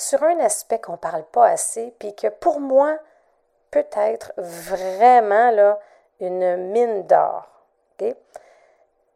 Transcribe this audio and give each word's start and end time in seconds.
sur 0.00 0.22
un 0.22 0.40
aspect 0.40 0.78
qu'on 0.78 0.92
ne 0.92 0.96
parle 0.96 1.24
pas 1.24 1.46
assez, 1.46 1.94
puis 1.98 2.14
que 2.14 2.28
pour 2.28 2.58
moi, 2.58 2.96
peut 3.70 3.86
être 3.92 4.32
vraiment 4.38 5.50
là, 5.50 5.78
une 6.20 6.56
mine 6.56 7.06
d'or. 7.06 7.46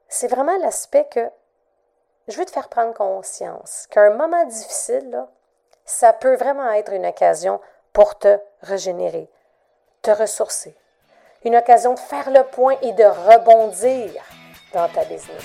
C'est 0.08 0.28
vraiment 0.28 0.56
l'aspect 0.58 1.06
que 1.06 1.30
je 2.28 2.36
veux 2.36 2.44
te 2.44 2.50
faire 2.50 2.68
prendre 2.68 2.92
conscience 2.92 3.86
qu'un 3.90 4.10
moment 4.10 4.44
difficile, 4.44 5.26
ça 5.86 6.12
peut 6.12 6.36
vraiment 6.36 6.70
être 6.72 6.92
une 6.92 7.06
occasion 7.06 7.60
pour 7.94 8.18
te 8.18 8.38
régénérer, 8.60 9.30
te 10.02 10.10
ressourcer, 10.10 10.76
une 11.44 11.56
occasion 11.56 11.94
de 11.94 11.98
faire 11.98 12.30
le 12.30 12.44
point 12.44 12.76
et 12.82 12.92
de 12.92 13.04
rebondir 13.04 14.22
dans 14.74 14.88
ta 14.90 15.04
business. 15.04 15.44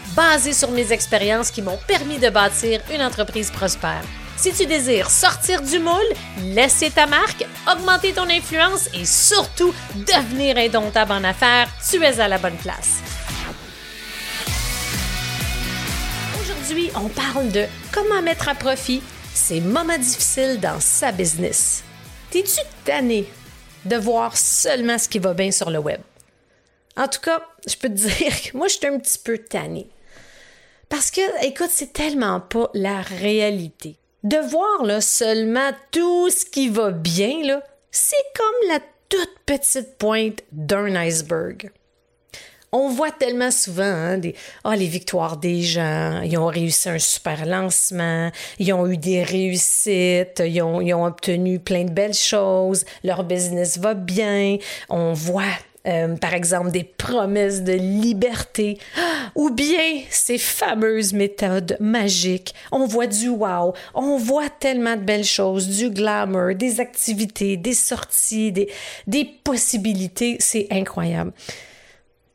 basé 0.15 0.53
sur 0.53 0.71
mes 0.71 0.91
expériences 0.91 1.51
qui 1.51 1.61
m'ont 1.61 1.79
permis 1.87 2.17
de 2.17 2.29
bâtir 2.29 2.81
une 2.93 3.01
entreprise 3.01 3.51
prospère. 3.51 4.03
Si 4.37 4.51
tu 4.53 4.65
désires 4.65 5.09
sortir 5.09 5.61
du 5.61 5.77
moule, 5.77 6.13
laisser 6.43 6.89
ta 6.89 7.05
marque, 7.05 7.45
augmenter 7.71 8.11
ton 8.13 8.27
influence 8.27 8.89
et 8.93 9.05
surtout 9.05 9.73
devenir 9.95 10.57
indomptable 10.57 11.11
en 11.11 11.23
affaires, 11.23 11.69
tu 11.89 12.03
es 12.03 12.19
à 12.19 12.27
la 12.27 12.39
bonne 12.39 12.57
place. 12.57 13.01
Aujourd'hui, 16.41 16.89
on 16.95 17.07
parle 17.09 17.49
de 17.49 17.65
comment 17.91 18.21
mettre 18.21 18.49
à 18.49 18.55
profit 18.55 19.03
ces 19.33 19.61
moments 19.61 19.97
difficiles 19.97 20.59
dans 20.59 20.79
sa 20.79 21.11
business. 21.11 21.83
T'es-tu 22.31 22.61
tanné 22.83 23.27
de 23.85 23.95
voir 23.95 24.35
seulement 24.35 24.97
ce 24.97 25.07
qui 25.07 25.19
va 25.19 25.33
bien 25.33 25.51
sur 25.51 25.69
le 25.69 25.79
web? 25.79 26.01
En 26.97 27.07
tout 27.07 27.19
cas, 27.19 27.41
je 27.67 27.75
peux 27.75 27.89
te 27.89 27.93
dire 28.17 28.41
que 28.41 28.57
moi, 28.57 28.67
je 28.67 28.77
suis 28.77 28.87
un 28.87 28.97
petit 28.97 29.19
peu 29.19 29.37
tanné. 29.37 29.87
Parce 30.91 31.09
que, 31.09 31.45
écoute, 31.45 31.69
c'est 31.71 31.93
tellement 31.93 32.41
pas 32.41 32.69
la 32.73 33.01
réalité. 33.01 33.95
De 34.23 34.35
voir 34.35 34.83
là, 34.83 34.99
seulement 34.99 35.71
tout 35.89 36.29
ce 36.29 36.43
qui 36.43 36.67
va 36.67 36.91
bien, 36.91 37.41
là, 37.45 37.63
c'est 37.91 38.25
comme 38.35 38.69
la 38.69 38.79
toute 39.07 39.35
petite 39.45 39.97
pointe 39.97 40.43
d'un 40.51 40.93
iceberg. 40.95 41.71
On 42.73 42.89
voit 42.89 43.11
tellement 43.11 43.51
souvent 43.51 43.83
hein, 43.83 44.17
des, 44.17 44.35
oh, 44.65 44.71
les 44.71 44.87
victoires 44.87 45.37
des 45.37 45.61
gens, 45.61 46.21
ils 46.23 46.37
ont 46.37 46.47
réussi 46.47 46.89
un 46.89 46.99
super 46.99 47.45
lancement, 47.45 48.29
ils 48.59 48.73
ont 48.73 48.85
eu 48.85 48.97
des 48.97 49.23
réussites, 49.23 50.43
ils 50.45 50.61
ont, 50.61 50.81
ils 50.81 50.93
ont 50.93 51.05
obtenu 51.05 51.59
plein 51.59 51.85
de 51.85 51.91
belles 51.91 52.13
choses, 52.13 52.83
leur 53.05 53.23
business 53.23 53.77
va 53.77 53.93
bien. 53.93 54.57
On 54.89 55.13
voit 55.13 55.55
euh, 55.87 56.15
par 56.15 56.35
exemple, 56.35 56.69
des 56.69 56.83
promesses 56.83 57.63
de 57.63 57.73
liberté, 57.73 58.77
ou 59.35 59.49
bien 59.49 60.01
ces 60.09 60.37
fameuses 60.37 61.13
méthodes 61.13 61.77
magiques. 61.79 62.53
On 62.71 62.85
voit 62.85 63.07
du 63.07 63.29
wow, 63.29 63.73
on 63.95 64.17
voit 64.17 64.49
tellement 64.49 64.95
de 64.95 65.01
belles 65.01 65.23
choses, 65.23 65.67
du 65.67 65.89
glamour, 65.89 66.53
des 66.55 66.79
activités, 66.79 67.57
des 67.57 67.73
sorties, 67.73 68.51
des, 68.51 69.25
possibilités, 69.43 70.37
c'est 70.39 70.67
incroyable. 70.71 71.33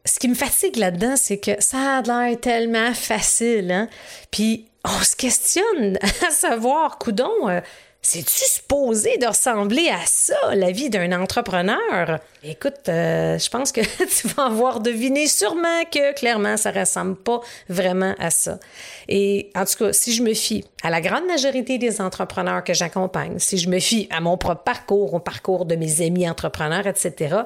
Ce 0.04 0.18
qui 0.18 0.28
me 0.28 0.34
fatigue 0.34 0.76
là-dedans, 0.76 1.14
c'est 1.16 1.38
que 1.38 1.52
ça 1.60 1.98
a 1.98 2.02
l'air 2.02 2.40
tellement 2.40 2.92
facile, 2.94 3.70
hein? 3.72 3.88
Puis 4.30 4.66
on 4.84 5.02
se 5.02 5.16
questionne 5.16 5.98
à 6.26 6.30
savoir, 6.30 6.98
coudon, 6.98 7.48
euh, 7.48 7.60
c'est-tu 8.06 8.44
supposé 8.44 9.18
de 9.18 9.26
ressembler 9.26 9.88
à 9.88 10.06
ça, 10.06 10.36
la 10.54 10.70
vie 10.70 10.90
d'un 10.90 11.10
entrepreneur? 11.10 12.20
Écoute, 12.44 12.88
euh, 12.88 13.36
je 13.36 13.50
pense 13.50 13.72
que 13.72 13.80
tu 14.20 14.28
vas 14.28 14.44
avoir 14.44 14.78
deviné 14.78 15.26
sûrement 15.26 15.82
que 15.90 16.14
clairement, 16.14 16.56
ça 16.56 16.70
ressemble 16.70 17.16
pas 17.16 17.40
vraiment 17.68 18.14
à 18.20 18.30
ça. 18.30 18.60
Et 19.08 19.50
en 19.56 19.64
tout 19.64 19.76
cas, 19.78 19.92
si 19.92 20.12
je 20.12 20.22
me 20.22 20.34
fie 20.34 20.64
à 20.84 20.90
la 20.90 21.00
grande 21.00 21.26
majorité 21.26 21.78
des 21.78 22.00
entrepreneurs 22.00 22.62
que 22.62 22.74
j'accompagne, 22.74 23.40
si 23.40 23.58
je 23.58 23.68
me 23.68 23.80
fie 23.80 24.06
à 24.12 24.20
mon 24.20 24.38
propre 24.38 24.62
parcours, 24.62 25.14
au 25.14 25.18
parcours 25.18 25.64
de 25.64 25.74
mes 25.74 26.00
amis 26.00 26.30
entrepreneurs, 26.30 26.86
etc., 26.86 27.38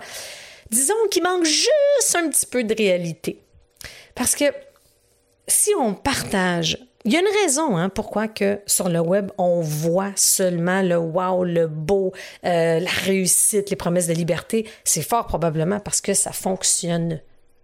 disons 0.71 0.93
qu'il 1.11 1.23
manque 1.23 1.47
juste 1.47 2.17
un 2.17 2.29
petit 2.29 2.45
peu 2.45 2.65
de 2.65 2.75
réalité. 2.75 3.41
Parce 4.15 4.35
que 4.35 4.45
si 5.47 5.71
on 5.81 5.95
partage 5.95 6.77
il 7.05 7.13
y 7.13 7.17
a 7.17 7.21
une 7.21 7.43
raison 7.45 7.79
hein, 7.79 7.89
pourquoi 7.89 8.29
que 8.29 8.61
sur 8.67 8.89
le 8.91 9.01
web, 9.01 9.31
on 9.39 9.61
voit 9.61 10.13
seulement 10.17 10.83
le 10.83 10.99
wow, 10.99 11.45
le 11.45 11.67
beau, 11.67 12.13
euh, 12.45 12.79
la 12.79 12.91
réussite, 12.91 13.71
les 13.71 13.77
promesses 13.77 14.07
de 14.07 14.13
liberté. 14.13 14.69
C'est 14.85 15.03
fort 15.03 15.27
probablement 15.27 15.81
parce 15.81 16.03
que 16.03 16.13
ça 16.13 16.33
fonctionne 16.33 17.21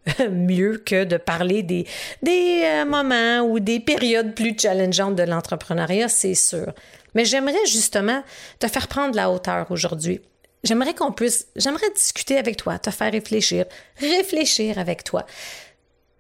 mieux 0.31 0.79
que 0.79 1.05
de 1.05 1.19
parler 1.19 1.63
des, 1.63 1.85
euh, 2.27 2.85
moments 2.87 3.41
ou 3.41 3.61
des 3.61 3.79
périodes 3.79 4.35
plus 4.35 4.57
challengeantes 4.59 5.17
de 5.17 5.25
l'entrepreneuriat, 5.25 6.09
c'est 6.09 6.35
sûr. 6.35 6.73
Mais 7.15 7.27
j'aimerais 7.27 7.67
justement 7.67 8.23
te 8.59 8.69
faire 8.69 8.89
prendre 8.89 9.15
la 9.17 9.31
hauteur 9.31 9.67
aujourd'hui. 9.71 10.23
J'aimerais 10.65 10.95
qu'on 10.95 11.13
puisse, 11.13 11.47
j'aimerais 11.57 11.91
discuter 11.95 12.39
avec 12.39 12.57
toi, 12.57 12.79
te 12.79 12.91
faire 12.91 13.13
réfléchir, 13.13 13.67
réfléchir 13.99 14.79
avec 14.79 15.05
toi 15.05 15.27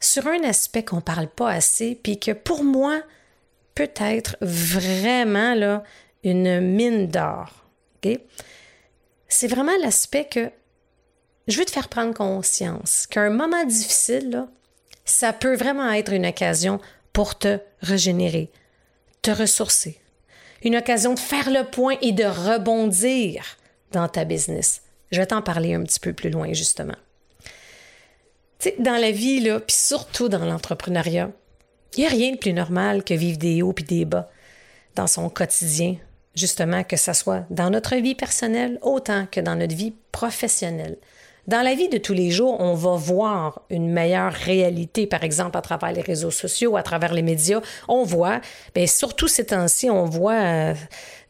sur 0.00 0.26
un 0.26 0.42
aspect 0.44 0.84
qu'on 0.84 1.00
parle 1.00 1.28
pas 1.28 1.50
assez, 1.50 1.98
puis 2.02 2.18
que 2.18 2.32
pour 2.32 2.64
moi 2.64 3.00
peut 3.74 3.92
être 3.96 4.36
vraiment 4.40 5.54
là, 5.54 5.82
une 6.22 6.60
mine 6.60 7.08
d'or. 7.08 7.64
C'est 9.28 9.48
vraiment 9.48 9.76
l'aspect 9.82 10.26
que 10.26 10.50
je 11.48 11.58
veux 11.58 11.64
te 11.64 11.70
faire 11.70 11.88
prendre 11.88 12.14
conscience 12.14 13.06
qu'un 13.06 13.30
moment 13.30 13.64
difficile, 13.64 14.30
là, 14.30 14.48
ça 15.04 15.32
peut 15.32 15.56
vraiment 15.56 15.90
être 15.92 16.12
une 16.12 16.26
occasion 16.26 16.80
pour 17.12 17.38
te 17.38 17.58
régénérer, 17.80 18.50
te 19.22 19.30
ressourcer, 19.30 20.00
une 20.62 20.76
occasion 20.76 21.14
de 21.14 21.18
faire 21.18 21.50
le 21.50 21.64
point 21.64 21.96
et 22.00 22.12
de 22.12 22.24
rebondir 22.24 23.56
dans 23.92 24.08
ta 24.08 24.24
business. 24.24 24.82
Je 25.12 25.20
vais 25.20 25.26
t'en 25.26 25.42
parler 25.42 25.74
un 25.74 25.82
petit 25.82 26.00
peu 26.00 26.12
plus 26.12 26.30
loin, 26.30 26.52
justement 26.52 26.96
dans 28.78 29.00
la 29.00 29.10
vie, 29.10 29.40
là, 29.40 29.60
puis 29.60 29.76
surtout 29.76 30.28
dans 30.28 30.44
l'entrepreneuriat, 30.44 31.30
il 31.96 32.00
n'y 32.00 32.06
a 32.06 32.10
rien 32.10 32.32
de 32.32 32.36
plus 32.36 32.52
normal 32.52 33.04
que 33.04 33.14
vivre 33.14 33.38
des 33.38 33.62
hauts 33.62 33.72
puis 33.72 33.84
des 33.84 34.04
bas 34.04 34.30
dans 34.94 35.06
son 35.06 35.28
quotidien, 35.28 35.96
justement, 36.34 36.84
que 36.84 36.96
ce 36.96 37.12
soit 37.12 37.44
dans 37.50 37.70
notre 37.70 37.96
vie 37.96 38.14
personnelle 38.14 38.78
autant 38.82 39.26
que 39.30 39.40
dans 39.40 39.56
notre 39.56 39.74
vie 39.74 39.94
professionnelle. 40.12 40.96
Dans 41.46 41.62
la 41.62 41.74
vie 41.74 41.88
de 41.88 41.98
tous 41.98 42.12
les 42.12 42.32
jours, 42.32 42.60
on 42.60 42.74
va 42.74 42.96
voir 42.96 43.62
une 43.70 43.88
meilleure 43.88 44.32
réalité, 44.32 45.06
par 45.06 45.22
exemple 45.22 45.56
à 45.56 45.60
travers 45.60 45.92
les 45.92 46.00
réseaux 46.00 46.32
sociaux, 46.32 46.76
à 46.76 46.82
travers 46.82 47.14
les 47.14 47.22
médias. 47.22 47.60
On 47.86 48.02
voit, 48.02 48.40
bien, 48.74 48.88
surtout 48.88 49.28
ces 49.28 49.46
temps-ci, 49.46 49.88
on 49.88 50.06
voit 50.06 50.32
euh, 50.32 50.74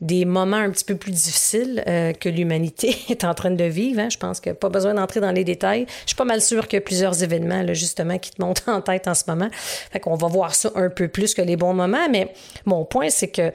des 0.00 0.24
moments 0.24 0.56
un 0.56 0.70
petit 0.70 0.86
peu 0.86 0.96
plus 0.96 1.12
difficiles 1.12 1.84
euh, 1.86 2.14
que 2.14 2.30
l'humanité 2.30 2.96
est 3.10 3.24
en 3.24 3.34
train 3.34 3.50
de 3.50 3.64
vivre. 3.64 4.00
Hein. 4.00 4.08
Je 4.08 4.16
pense 4.16 4.40
que 4.40 4.50
pas 4.50 4.70
besoin 4.70 4.94
d'entrer 4.94 5.20
dans 5.20 5.32
les 5.32 5.44
détails. 5.44 5.84
Je 6.04 6.08
suis 6.08 6.16
pas 6.16 6.24
mal 6.24 6.40
sûre 6.40 6.66
qu'il 6.66 6.78
y 6.78 6.82
a 6.82 6.84
plusieurs 6.84 7.22
événements, 7.22 7.62
là, 7.62 7.74
justement, 7.74 8.18
qui 8.18 8.30
te 8.30 8.40
montent 8.40 8.64
en 8.68 8.80
tête 8.80 9.08
en 9.08 9.14
ce 9.14 9.24
moment. 9.28 9.48
Fait 9.52 10.00
qu'on 10.00 10.16
va 10.16 10.28
voir 10.28 10.54
ça 10.54 10.70
un 10.76 10.88
peu 10.88 11.08
plus 11.08 11.34
que 11.34 11.42
les 11.42 11.56
bons 11.56 11.74
moments. 11.74 12.08
Mais 12.10 12.32
mon 12.64 12.86
point, 12.86 13.10
c'est 13.10 13.28
que, 13.28 13.52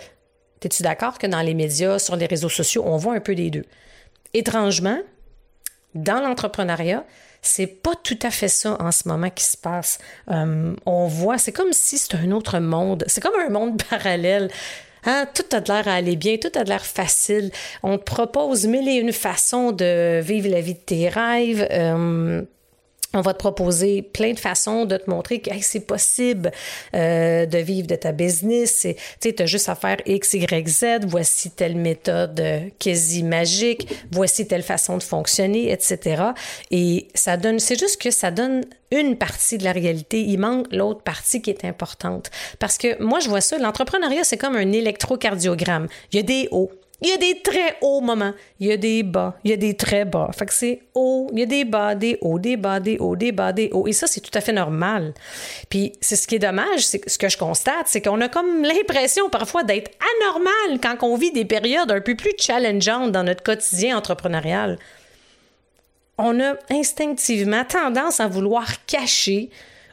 es-tu 0.64 0.84
d'accord 0.84 1.18
que 1.18 1.26
dans 1.26 1.42
les 1.42 1.56
médias, 1.56 1.98
sur 1.98 2.16
les 2.16 2.28
réseaux 2.28 2.50
sociaux, 2.50 2.84
on 2.86 2.98
voit 2.98 3.16
un 3.16 3.20
peu 3.20 3.34
des 3.34 3.50
deux? 3.50 3.66
Étrangement, 4.36 5.00
dans 5.96 6.22
l'entrepreneuriat, 6.22 7.06
c'est 7.42 7.68
pas 7.68 7.96
tout 8.04 8.20
à 8.22 8.30
fait 8.30 8.48
ça 8.48 8.78
en 8.80 8.92
ce 8.92 9.08
moment 9.08 9.30
qui 9.30 9.44
se 9.44 9.58
passe. 9.58 10.00
Euh, 10.30 10.74
on 10.86 11.08
voit, 11.08 11.38
c'est 11.38 11.52
comme 11.52 11.74
si 11.74 11.98
c'était 11.98 12.18
un 12.18 12.32
autre 12.32 12.60
monde. 12.60 13.04
C'est 13.08 13.22
comme 13.22 13.40
un 13.40 13.50
monde 13.50 13.82
parallèle. 13.90 14.50
Hein? 15.06 15.26
Tout 15.34 15.56
a 15.56 15.60
l'air 15.60 15.88
à 15.88 15.96
aller 15.96 16.16
bien, 16.16 16.38
tout 16.38 16.52
a 16.54 16.64
l'air 16.64 16.86
facile. 16.86 17.52
On 17.82 17.98
te 17.98 18.04
propose 18.04 18.68
mille 18.68 18.88
et 18.88 18.94
une 18.94 19.12
façons 19.12 19.72
de 19.72 20.22
vivre 20.22 20.50
la 20.50 20.62
vie 20.62 20.76
de 20.76 20.80
tes 20.80 21.10
rêves. 21.10 21.68
Euh, 21.72 22.44
on 23.14 23.22
va 23.22 23.34
te 23.34 23.40
proposer 23.40 24.02
plein 24.02 24.34
de 24.34 24.40
façons 24.40 24.86
de 24.86 24.98
te 24.98 25.10
montrer 25.10 25.40
que 25.40 25.52
c'est 25.62 25.82
possible 25.82 26.52
euh, 26.94 27.46
de 27.46 27.58
vivre 27.58 27.88
de 27.88 27.96
ta 27.96 28.12
business. 28.12 28.88
Tu 29.20 29.36
as 29.38 29.46
juste 29.46 29.70
à 29.70 29.76
faire 29.76 29.98
X, 30.06 30.34
Y, 30.34 30.68
Z. 30.68 30.86
Voici 31.08 31.52
telle 31.52 31.76
méthode 31.76 32.40
euh, 32.40 32.62
quasi 32.80 33.24
magique. 33.24 33.88
Voici 34.12 34.48
telle 34.48 34.64
façon 34.64 34.98
de 34.98 35.04
fonctionner, 35.04 35.72
etc. 35.72 36.24
Et 36.72 37.08
ça 37.14 37.38
donne, 37.38 37.60
c'est 37.60 37.80
juste 37.80 38.02
que 38.02 38.12
ça 38.12 38.32
donne 38.32 38.64
une 38.92 39.18
partie 39.18 39.58
de 39.58 39.64
la 39.64 39.72
réalité. 39.72 40.22
Il 40.22 40.40
manque 40.40 40.68
l'autre 40.72 41.02
partie 41.02 41.42
qui 41.42 41.50
est 41.50 41.66
importante. 41.66 42.30
Parce 42.60 42.78
que 42.78 43.02
moi, 43.02 43.20
je 43.20 43.30
vois 43.30 43.42
ça, 43.42 43.58
l'entrepreneuriat, 43.58 44.24
c'est 44.24 44.38
comme 44.38 44.56
un 44.56 44.72
électrocardiogramme. 44.72 45.88
Il 46.12 46.18
y 46.18 46.20
a 46.20 46.24
des 46.24 46.48
hauts, 46.52 46.72
Il 47.04 47.10
y 47.10 47.12
a 47.12 47.18
des 47.18 47.42
très 47.42 47.78
hauts 47.82 48.00
moments, 48.00 48.34
il 48.60 48.68
y 48.68 48.72
a 48.72 48.78
des 48.78 49.02
bas, 49.02 49.36
il 49.44 49.50
y 49.50 49.54
a 49.54 49.58
des 49.58 49.76
très 49.76 50.06
bas. 50.06 50.30
Fait 50.38 50.46
que 50.46 50.54
c'est 50.54 50.84
haut, 50.94 51.28
il 51.34 51.40
y 51.40 51.42
a 51.42 51.48
des 51.48 51.66
bas, 51.66 51.96
des 51.96 52.20
hauts, 52.22 52.38
des 52.38 52.58
bas, 52.58 52.80
des 52.80 53.00
hauts, 53.00 53.16
des 53.16 53.32
bas, 53.32 53.54
des 53.54 53.72
hauts. 53.74 53.88
Et 53.88 53.94
ça, 53.94 54.06
c'est 54.06 54.22
tout 54.22 54.36
à 54.36 54.42
fait 54.42 54.54
normal. 54.54 55.16
Puis 55.70 55.94
c'est 56.00 56.16
ce 56.16 56.28
qui 56.28 56.36
est 56.36 56.40
dommage, 56.40 56.86
c'est 56.86 57.10
ce 57.10 57.18
que 57.18 57.28
je 57.28 57.40
constate, 57.40 57.88
c'est 57.88 58.02
qu'on 58.02 58.22
a 58.22 58.30
comme 58.30 58.62
l'impression 58.62 59.30
parfois 59.30 59.64
d'être 59.64 59.90
anormal 60.22 60.80
quand 60.80 61.04
on 61.04 61.16
vit 61.16 61.32
des 61.32 61.46
périodes 61.46 61.92
un 61.92 62.02
peu 62.02 62.16
plus 62.16 62.34
challengeantes 62.38 63.12
dans 63.12 63.24
notre 63.24 63.42
quotidien 63.42 63.98
entrepreneurial. 63.98 64.78
On 66.20 66.40
a 66.40 66.54
instinctivement 66.70 67.66
tendance 67.66 68.20
à 68.20 68.28
vouloir 68.28 68.86
cacher 68.86 69.50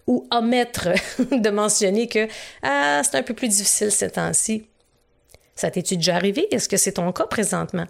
ou 0.07 0.27
omettre 0.31 0.89
de 1.31 1.49
mentionner 1.49 2.07
que 2.07 2.29
ah, 2.63 3.01
c'est 3.03 3.17
un 3.17 3.23
peu 3.23 3.33
plus 3.33 3.49
difficile 3.49 3.91
ces 3.91 4.11
temps-ci. 4.11 4.67
Ça 5.59 5.73
t'est-tu 5.73 5.97
déjà 5.97 6.15
arrivé? 6.15 6.47
Est-ce 6.53 6.69
que 6.69 6.77
c'est 6.77 6.93
ton 6.93 7.11
cas 7.11 7.27
présentement? 7.27 7.87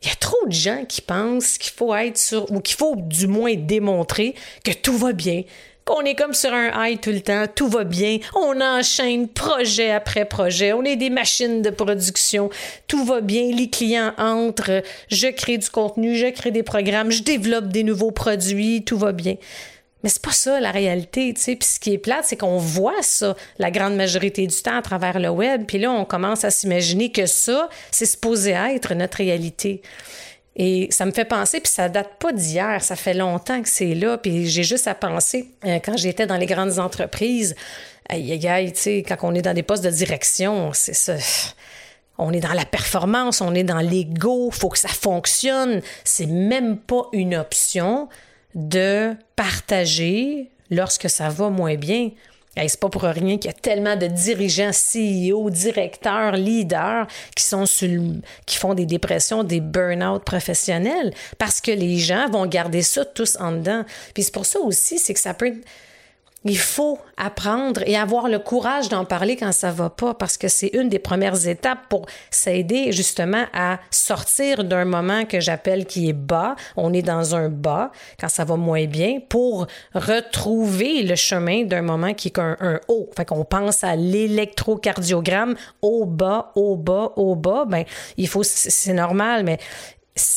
Il 0.00 0.08
y 0.08 0.10
a 0.10 0.14
trop 0.14 0.46
de 0.46 0.52
gens 0.52 0.86
qui 0.88 1.02
pensent 1.02 1.58
qu'il 1.58 1.74
faut 1.74 1.94
être 1.94 2.16
sur, 2.16 2.50
ou 2.50 2.60
qu'il 2.60 2.74
faut 2.74 2.96
du 2.96 3.26
moins 3.26 3.54
démontrer 3.54 4.34
que 4.64 4.70
tout 4.70 4.96
va 4.96 5.12
bien, 5.12 5.42
qu'on 5.84 6.00
est 6.06 6.14
comme 6.14 6.32
sur 6.32 6.54
un 6.54 6.70
high 6.74 6.98
tout 6.98 7.10
le 7.10 7.20
temps, 7.20 7.44
tout 7.54 7.68
va 7.68 7.84
bien, 7.84 8.16
on 8.34 8.58
enchaîne 8.62 9.28
projet 9.28 9.90
après 9.90 10.24
projet, 10.24 10.72
on 10.72 10.82
est 10.82 10.96
des 10.96 11.10
machines 11.10 11.60
de 11.60 11.68
production, 11.68 12.48
tout 12.88 13.04
va 13.04 13.20
bien, 13.20 13.54
les 13.54 13.68
clients 13.68 14.14
entrent, 14.16 14.82
je 15.10 15.26
crée 15.26 15.58
du 15.58 15.68
contenu, 15.68 16.16
je 16.16 16.28
crée 16.28 16.50
des 16.50 16.62
programmes, 16.62 17.10
je 17.10 17.22
développe 17.22 17.68
des 17.68 17.82
nouveaux 17.82 18.10
produits, 18.10 18.84
tout 18.86 18.96
va 18.96 19.12
bien. 19.12 19.34
Mais 20.02 20.08
c'est 20.08 20.22
pas 20.22 20.32
ça 20.32 20.60
la 20.60 20.70
réalité, 20.70 21.32
tu 21.34 21.40
sais. 21.40 21.56
Puis 21.56 21.68
ce 21.68 21.80
qui 21.80 21.92
est 21.92 21.98
plate, 21.98 22.24
c'est 22.24 22.36
qu'on 22.36 22.58
voit 22.58 23.02
ça 23.02 23.36
la 23.58 23.70
grande 23.70 23.96
majorité 23.96 24.46
du 24.46 24.56
temps 24.56 24.76
à 24.76 24.82
travers 24.82 25.18
le 25.18 25.28
web. 25.28 25.64
Puis 25.66 25.78
là, 25.78 25.90
on 25.90 26.04
commence 26.04 26.44
à 26.44 26.50
s'imaginer 26.50 27.12
que 27.12 27.26
ça, 27.26 27.68
c'est 27.90 28.06
supposé 28.06 28.52
être 28.52 28.94
notre 28.94 29.18
réalité. 29.18 29.82
Et 30.56 30.88
ça 30.90 31.06
me 31.06 31.12
fait 31.12 31.24
penser, 31.24 31.60
puis 31.60 31.72
ça 31.72 31.88
date 31.88 32.18
pas 32.18 32.32
d'hier, 32.32 32.82
ça 32.82 32.96
fait 32.96 33.14
longtemps 33.14 33.62
que 33.62 33.68
c'est 33.68 33.94
là. 33.94 34.18
Puis 34.18 34.48
j'ai 34.48 34.64
juste 34.64 34.88
à 34.88 34.94
penser, 34.94 35.48
euh, 35.64 35.78
quand 35.84 35.96
j'étais 35.96 36.26
dans 36.26 36.36
les 36.36 36.46
grandes 36.46 36.78
entreprises, 36.78 37.54
aïe, 38.08 38.32
aïe, 38.32 38.48
aïe, 38.48 38.72
tu 38.72 38.80
sais, 38.80 39.04
quand 39.06 39.16
on 39.22 39.34
est 39.34 39.42
dans 39.42 39.54
des 39.54 39.62
postes 39.62 39.84
de 39.84 39.90
direction, 39.90 40.72
c'est 40.72 40.94
ça 40.94 41.14
on 42.20 42.32
est 42.32 42.40
dans 42.40 42.52
la 42.52 42.66
performance, 42.66 43.40
on 43.40 43.54
est 43.54 43.64
dans 43.64 43.78
l'ego, 43.78 44.50
faut 44.50 44.68
que 44.68 44.78
ça 44.78 44.88
fonctionne. 44.88 45.80
C'est 46.04 46.26
même 46.26 46.76
pas 46.76 47.08
une 47.12 47.34
option 47.34 48.08
de 48.54 49.14
partager 49.36 50.50
lorsque 50.70 51.08
ça 51.08 51.28
va 51.28 51.50
moins 51.50 51.76
bien. 51.76 52.10
Et 52.56 52.68
c'est 52.68 52.80
pas 52.80 52.88
pour 52.88 53.02
rien 53.02 53.38
qu'il 53.38 53.50
y 53.50 53.54
a 53.54 53.56
tellement 53.56 53.96
de 53.96 54.06
dirigeants, 54.06 54.70
CEO, 54.72 55.50
directeurs, 55.50 56.32
leaders 56.32 57.06
qui 57.36 57.44
sont 57.44 57.64
qui 58.44 58.56
font 58.56 58.74
des 58.74 58.86
dépressions, 58.86 59.44
des 59.44 59.60
burn-out 59.60 60.24
professionnels 60.24 61.14
parce 61.38 61.60
que 61.60 61.70
les 61.70 61.98
gens 61.98 62.28
vont 62.28 62.46
garder 62.46 62.82
ça 62.82 63.04
tous 63.04 63.36
en 63.40 63.52
dedans. 63.52 63.84
Puis 64.14 64.24
c'est 64.24 64.34
pour 64.34 64.46
ça 64.46 64.58
aussi, 64.60 64.98
c'est 64.98 65.14
que 65.14 65.20
ça 65.20 65.32
peut 65.32 65.54
il 66.44 66.58
faut 66.58 66.98
apprendre 67.18 67.82
et 67.86 67.96
avoir 67.96 68.28
le 68.28 68.38
courage 68.38 68.88
d'en 68.88 69.04
parler 69.04 69.36
quand 69.36 69.52
ça 69.52 69.70
va 69.70 69.90
pas 69.90 70.14
parce 70.14 70.38
que 70.38 70.48
c'est 70.48 70.68
une 70.68 70.88
des 70.88 70.98
premières 70.98 71.46
étapes 71.46 71.80
pour 71.90 72.06
s'aider 72.30 72.92
justement 72.92 73.44
à 73.52 73.78
sortir 73.90 74.64
d'un 74.64 74.86
moment 74.86 75.26
que 75.26 75.38
j'appelle 75.38 75.84
qui 75.84 76.08
est 76.08 76.14
bas. 76.14 76.56
On 76.76 76.94
est 76.94 77.02
dans 77.02 77.34
un 77.34 77.50
bas 77.50 77.92
quand 78.18 78.30
ça 78.30 78.44
va 78.44 78.56
moins 78.56 78.86
bien 78.86 79.18
pour 79.28 79.66
retrouver 79.94 81.02
le 81.02 81.14
chemin 81.14 81.64
d'un 81.64 81.82
moment 81.82 82.14
qui 82.14 82.28
est 82.28 82.38
un, 82.38 82.80
haut. 82.88 83.10
Fait 83.14 83.26
qu'on 83.26 83.44
pense 83.44 83.84
à 83.84 83.94
l'électrocardiogramme 83.96 85.56
au 85.82 86.06
bas, 86.06 86.52
au 86.54 86.76
bas, 86.76 87.12
au 87.16 87.36
bas. 87.36 87.66
Ben, 87.66 87.84
il 88.16 88.28
faut, 88.28 88.42
c'est 88.42 88.94
normal, 88.94 89.44
mais 89.44 89.58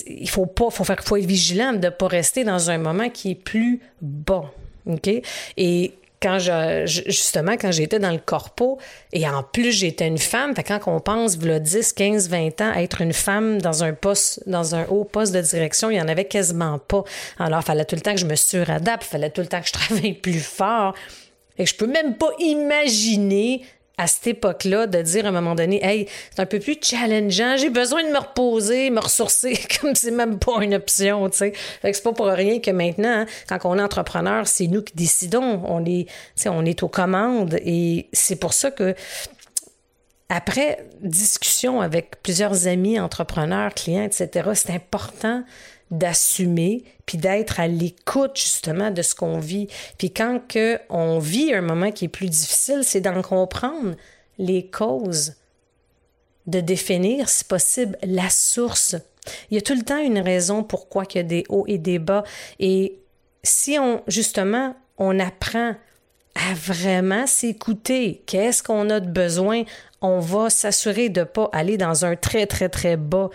il 0.07 0.29
faut 0.29 0.45
pas, 0.47 0.69
faut 0.69 0.83
faire, 0.83 1.01
faut 1.01 1.15
être 1.15 1.25
vigilant 1.25 1.71
de 1.71 1.88
pas 1.88 2.07
rester 2.07 2.44
dans 2.44 2.69
un 2.69 2.77
moment 2.77 3.09
qui 3.09 3.31
est 3.31 3.35
plus 3.35 3.81
bas. 4.01 4.51
OK? 4.85 5.09
Et 5.57 5.94
quand 6.24 6.39
je, 6.39 6.83
justement, 6.85 7.53
quand 7.53 7.71
j'étais 7.71 8.00
dans 8.00 8.12
le 8.12 8.18
corpo, 8.18 8.80
et 9.12 9.27
en 9.27 9.44
plus 9.44 9.74
j'étais 9.74 10.07
une 10.07 10.18
femme, 10.18 10.56
fait 10.56 10.63
quand 10.63 10.80
on 10.88 11.01
pense, 11.01 11.38
voilà 11.38 11.59
10, 11.59 11.91
15, 11.91 12.30
20 12.30 12.62
ans, 12.62 12.74
être 12.74 13.01
une 13.01 13.12
femme 13.12 13.62
dans 13.62 13.83
un 13.83 13.91
poste, 13.94 14.41
dans 14.47 14.74
un 14.74 14.85
haut 14.85 15.03
poste 15.03 15.33
de 15.33 15.41
direction, 15.41 15.89
il 15.89 15.97
y 15.97 16.01
en 16.01 16.07
avait 16.07 16.25
quasiment 16.25 16.80
pas. 16.80 17.03
Alors, 17.38 17.59
il 17.59 17.65
fallait 17.65 17.83
tout 17.83 17.95
le 17.95 18.01
temps 18.01 18.13
que 18.13 18.21
je 18.21 18.25
me 18.25 18.35
suradapte, 18.35 19.03
il 19.06 19.09
fallait 19.09 19.31
tout 19.31 19.41
le 19.41 19.47
temps 19.47 19.59
que 19.59 19.68
je 19.68 19.74
travaille 19.74 20.13
plus 20.13 20.39
fort. 20.39 20.95
Et 21.57 21.65
je 21.65 21.75
peux 21.75 21.88
même 21.88 22.15
pas 22.15 22.31
imaginer 22.39 23.63
à 23.97 24.07
cette 24.07 24.25
époque-là 24.27 24.87
de 24.87 25.01
dire 25.01 25.25
à 25.25 25.29
un 25.29 25.31
moment 25.31 25.53
donné, 25.53 25.83
hey, 25.83 26.07
c'est 26.31 26.41
un 26.41 26.47
peu 26.47 26.59
plus 26.59 26.77
challengeant, 26.81 27.57
j'ai 27.57 27.69
besoin 27.69 28.03
de 28.03 28.09
me 28.09 28.17
reposer, 28.17 28.89
me 28.89 28.99
ressourcer, 28.99 29.59
comme 29.81 29.93
c'est 29.93 30.11
même 30.11 30.39
pas 30.39 30.63
une 30.63 30.73
option, 30.73 31.29
tu 31.29 31.37
sais. 31.37 31.53
Fait 31.81 31.91
que 31.91 31.97
c'est 31.97 32.03
pas 32.03 32.13
pour 32.13 32.25
rien 32.25 32.59
que 32.59 32.71
maintenant, 32.71 33.19
hein, 33.21 33.25
quand 33.47 33.59
on 33.65 33.77
est 33.77 33.81
entrepreneur, 33.81 34.47
c'est 34.47 34.67
nous 34.67 34.81
qui 34.81 34.95
décidons, 34.95 35.61
on 35.67 35.85
est, 35.85 36.07
on 36.45 36.65
est 36.65 36.81
aux 36.81 36.87
commandes 36.87 37.59
et 37.63 38.07
c'est 38.13 38.37
pour 38.37 38.53
ça 38.53 38.71
que 38.71 38.95
après 40.29 40.87
discussion 41.01 41.81
avec 41.81 42.23
plusieurs 42.23 42.67
amis 42.67 42.99
entrepreneurs, 42.99 43.73
clients, 43.75 44.03
etc., 44.03 44.49
c'est 44.55 44.71
important 44.71 45.43
d'assumer 45.93 46.83
puis 47.05 47.17
d'être 47.17 47.59
à 47.59 47.67
l'écoute 47.67 48.31
justement 48.35 48.91
de 48.91 49.01
ce 49.01 49.15
qu'on 49.15 49.39
vit. 49.39 49.67
Puis 49.97 50.11
quand 50.11 50.41
que 50.47 50.79
on 50.89 51.19
vit 51.19 51.53
un 51.53 51.61
moment 51.61 51.91
qui 51.91 52.05
est 52.05 52.09
plus 52.09 52.29
difficile, 52.29 52.81
c'est 52.83 53.01
d'en 53.01 53.21
comprendre 53.21 53.95
les 54.37 54.67
causes, 54.67 55.35
de 56.47 56.59
définir 56.59 57.29
si 57.29 57.45
possible 57.45 57.97
la 58.03 58.29
source. 58.29 58.95
Il 59.49 59.55
y 59.55 59.57
a 59.57 59.61
tout 59.61 59.75
le 59.75 59.83
temps 59.83 59.99
une 59.99 60.19
raison 60.19 60.63
pourquoi 60.63 61.03
il 61.11 61.17
y 61.17 61.19
a 61.19 61.23
des 61.23 61.43
hauts 61.49 61.65
et 61.67 61.77
des 61.77 61.99
bas 61.99 62.23
et 62.59 62.99
si 63.43 63.77
on 63.79 64.01
justement 64.07 64.75
on 64.97 65.19
apprend 65.19 65.75
à 66.35 66.53
vraiment 66.55 67.27
s'écouter, 67.27 68.23
qu'est-ce 68.25 68.63
qu'on 68.63 68.89
a 68.89 68.99
de 68.99 69.09
besoin, 69.09 69.63
on 70.01 70.19
va 70.19 70.49
s'assurer 70.49 71.09
de 71.09 71.19
ne 71.19 71.25
pas 71.25 71.49
aller 71.53 71.77
dans 71.77 72.05
un 72.05 72.15
très 72.15 72.47
très 72.47 72.69
très 72.69 72.97
bas 72.97 73.29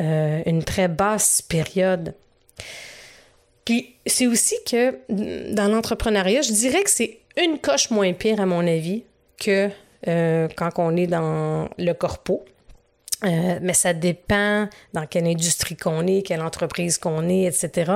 euh, 0.00 0.42
une 0.46 0.62
très 0.62 0.88
basse 0.88 1.42
période. 1.42 2.14
Puis 3.64 3.94
c'est 4.06 4.26
aussi 4.26 4.56
que 4.64 4.98
dans 5.52 5.68
l'entrepreneuriat, 5.68 6.42
je 6.42 6.52
dirais 6.52 6.82
que 6.82 6.90
c'est 6.90 7.18
une 7.36 7.58
coche 7.58 7.90
moins 7.90 8.12
pire, 8.12 8.40
à 8.40 8.46
mon 8.46 8.66
avis, 8.66 9.04
que 9.38 9.68
euh, 10.06 10.48
quand 10.56 10.70
on 10.76 10.96
est 10.96 11.06
dans 11.06 11.68
le 11.78 11.92
corpo. 11.92 12.44
Euh, 13.24 13.58
mais 13.60 13.74
ça 13.74 13.92
dépend 13.92 14.68
dans 14.92 15.04
quelle 15.06 15.26
industrie 15.26 15.76
qu'on 15.76 16.06
est, 16.06 16.22
quelle 16.22 16.40
entreprise 16.40 16.98
qu'on 16.98 17.28
est, 17.28 17.44
etc. 17.44 17.94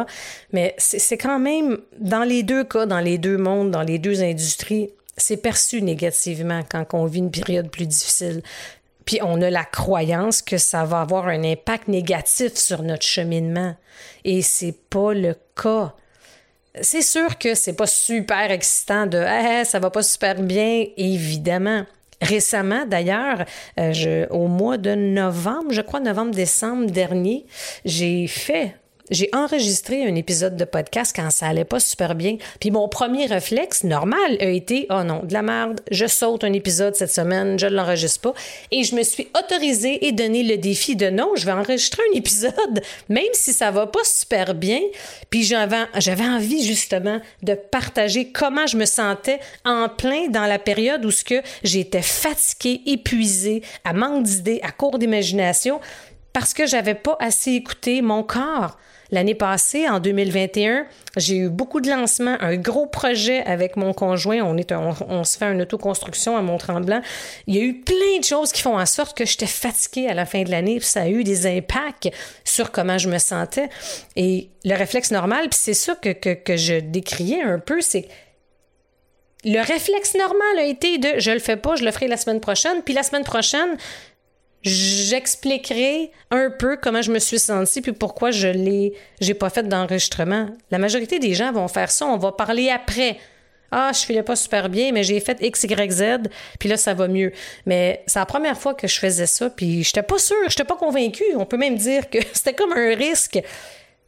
Mais 0.52 0.75
c'est 0.78 1.16
quand 1.16 1.38
même, 1.38 1.78
dans 2.00 2.25
les 2.25 2.42
deux 2.42 2.64
cas, 2.64 2.87
dans 2.87 2.99
les 2.99 3.18
deux 3.18 3.38
mondes, 3.38 3.71
dans 3.71 3.82
les 3.82 4.00
deux 4.00 4.23
industries, 4.23 4.90
c'est 5.16 5.37
perçu 5.37 5.80
négativement 5.80 6.62
quand 6.68 6.94
on 6.94 7.06
vit 7.06 7.21
une 7.21 7.30
période 7.30 7.71
plus 7.71 7.87
difficile. 7.87 8.42
Puis 9.04 9.18
on 9.23 9.40
a 9.42 9.50
la 9.50 9.64
croyance 9.64 10.42
que 10.42 10.59
ça 10.59 10.85
va 10.85 11.00
avoir 11.00 11.28
un 11.28 11.44
impact 11.44 11.88
négatif 11.88 12.54
sur 12.54 12.82
notre 12.82 13.06
cheminement. 13.06 13.75
Et 14.25 14.42
c'est 14.42 14.76
pas 14.90 15.14
le 15.14 15.37
cas. 15.61 15.94
C'est 16.80 17.02
sûr 17.02 17.38
que 17.38 17.54
c'est 17.54 17.75
pas 17.75 17.87
super 17.87 18.50
excitant 18.50 19.06
de 19.06 19.18
ah, 19.18 19.64
ça 19.64 19.78
va 19.78 19.90
pas 19.90 20.02
super 20.02 20.40
bien, 20.40 20.87
évidemment. 20.97 21.85
Récemment, 22.23 22.87
d'ailleurs, 22.87 23.44
euh, 23.80 24.26
au 24.30 24.47
mois 24.47 24.78
de 24.78 24.94
novembre, 24.94 25.73
je 25.73 25.80
crois 25.80 25.99
novembre-décembre 25.99 26.87
dernier, 26.87 27.44
j'ai 27.85 28.28
fait 28.28 28.76
j'ai 29.11 29.28
enregistré 29.32 30.06
un 30.06 30.14
épisode 30.14 30.56
de 30.56 30.64
podcast 30.64 31.12
quand 31.14 31.30
ça 31.30 31.47
allait 31.47 31.64
pas 31.64 31.80
super 31.80 32.14
bien. 32.14 32.37
Puis 32.61 32.71
mon 32.71 32.88
premier 32.88 33.26
réflexe 33.26 33.85
normal 33.85 34.37
a 34.40 34.47
été 34.47 34.87
oh 34.90 35.02
non, 35.02 35.23
de 35.25 35.32
la 35.32 35.42
merde, 35.42 35.80
je 35.90 36.06
saute 36.06 36.44
un 36.44 36.52
épisode 36.52 36.94
cette 36.94 37.12
semaine, 37.12 37.59
je 37.59 37.66
ne 37.66 37.75
l'enregistre 37.75 38.21
pas. 38.21 38.35
Et 38.71 38.85
je 38.85 38.94
me 38.94 39.02
suis 39.02 39.28
autorisée 39.38 40.06
et 40.06 40.12
donné 40.12 40.42
le 40.42 40.56
défi 40.56 40.97
de 40.97 41.11
non, 41.11 41.30
je 41.37 41.47
vais 41.47 41.52
enregistrer 41.52 42.02
un 42.12 42.16
épisode, 42.16 42.82
même 43.09 43.25
si 43.32 43.52
ça 43.52 43.71
va 43.71 43.87
pas 43.87 44.04
super 44.04 44.54
bien. 44.54 44.80
Puis 45.30 45.42
j'avais, 45.42 45.87
envie 46.23 46.64
justement 46.64 47.21
de 47.42 47.54
partager 47.54 48.30
comment 48.30 48.66
je 48.66 48.76
me 48.76 48.85
sentais 48.85 49.40
en 49.64 49.88
plein 49.88 50.28
dans 50.28 50.47
la 50.47 50.59
période 50.59 51.04
où 51.04 51.11
j'étais 51.64 52.02
fatiguée, 52.02 52.82
épuisée, 52.87 53.62
à 53.85 53.92
manque 53.92 54.23
d'idées, 54.23 54.61
à 54.62 54.71
court 54.71 54.99
d'imagination 54.99 55.80
parce 56.32 56.54
que 56.54 56.66
j'avais 56.66 56.94
pas 56.94 57.16
assez 57.21 57.52
écouté 57.52 58.02
mon 58.02 58.23
corps. 58.23 58.78
L'année 59.12 59.35
passée, 59.35 59.87
en 59.90 60.00
2021, 60.00 60.87
j'ai 61.19 61.37
eu 61.37 61.49
beaucoup 61.50 61.83
de 61.83 61.90
lancements, 61.90 62.38
un 62.40 62.57
gros 62.57 62.87
projet 62.87 63.45
avec 63.45 63.76
mon 63.76 63.92
conjoint. 63.92 64.42
On, 64.42 65.25
se 65.25 65.37
fait 65.37 65.52
une 65.52 65.61
autoconstruction 65.61 66.35
à 66.35 66.40
Mont-Tremblant. 66.40 67.02
Il 67.47 67.54
y 67.54 67.59
a 67.59 67.62
eu 67.62 67.75
plein 67.75 68.19
de 68.19 68.25
choses 68.25 68.52
qui 68.52 68.62
font 68.62 68.78
en 68.78 68.87
sorte 68.87 69.14
que 69.14 69.26
j'étais 69.26 69.47
fatiguée 69.47 70.09
à 70.09 70.14
la 70.14 70.25
fin 70.25 70.45
de 70.45 70.50
l'année. 70.50 70.81
Ça 70.81 71.02
a 71.02 71.09
eu 71.09 71.25
des 71.25 71.47
impacts 71.47 72.09
sur 72.42 72.73
comment 72.73 72.97
je 72.97 73.11
me 73.11 73.19
sentais. 73.19 73.69
Et 74.16 74.49
le 74.64 74.75
réflexe 74.75 75.11
normal, 75.11 75.50
puis 75.50 75.61
c'est 75.61 75.75
ça 75.75 75.95
que, 75.95 76.09
que, 76.14 76.33
que 76.33 76.57
je 76.57 76.81
décriais 76.81 77.42
un 77.42 77.59
peu, 77.59 77.83
c'est 77.83 78.09
le 79.45 79.61
réflexe 79.61 80.14
normal 80.14 80.59
a 80.59 80.62
été 80.62 80.99
de 80.99 81.19
je 81.19 81.33
le 81.33 81.40
fais 81.40 81.57
pas, 81.57 81.75
je 81.75 81.85
le 81.85 81.90
ferai 81.90 82.07
la 82.07 82.16
semaine 82.16 82.40
prochaine, 82.40 82.81
puis 82.83 82.95
la 82.95 83.02
semaine 83.02 83.25
prochaine, 83.25 83.76
j'expliquerai 84.62 86.12
un 86.31 86.50
peu 86.50 86.76
comment 86.76 87.02
je 87.02 87.11
me 87.11 87.19
suis 87.19 87.38
sentie 87.38 87.81
puis 87.81 87.92
pourquoi 87.92 88.31
je 88.31 88.49
l'ai 88.49 88.95
j'ai 89.21 89.35
pas 89.35 89.50
fait 89.50 89.64
d'enregistrement. 89.64 90.49
La 90.71 90.78
majorité 90.78 91.19
des 91.19 91.35
gens 91.35 91.52
vont 91.52 91.69
faire 91.69 91.90
ça, 91.90 92.07
on 92.07 92.16
va 92.16 92.33
parler 92.33 92.71
après. 92.71 93.19
Ah, 93.75 93.90
je 93.95 94.00
filais 94.00 94.23
pas 94.23 94.37
super 94.37 94.69
bien, 94.69 94.92
mais 94.92 95.02
j'ai 95.02 95.19
fait 95.19 95.38
X, 95.40 95.64
Y, 95.64 95.90
Z, 95.90 96.04
puis 96.59 96.69
là, 96.69 96.76
ça 96.76 96.92
va 96.92 97.09
mieux. 97.09 97.33
Mais 97.64 98.04
c'est 98.07 98.19
la 98.19 98.26
première 98.26 98.59
fois 98.59 98.75
que 98.75 98.87
je 98.87 98.99
faisais 98.99 99.26
ça, 99.26 99.49
puis 99.49 99.83
j'étais 99.83 100.02
pas 100.02 100.19
sûre, 100.19 100.37
j'étais 100.49 100.64
pas 100.64 100.76
convaincue. 100.76 101.25
On 101.37 101.47
peut 101.47 101.57
même 101.57 101.76
dire 101.76 102.11
que 102.11 102.19
c'était 102.35 102.52
comme 102.52 102.73
un 102.73 102.95
risque. 102.95 103.40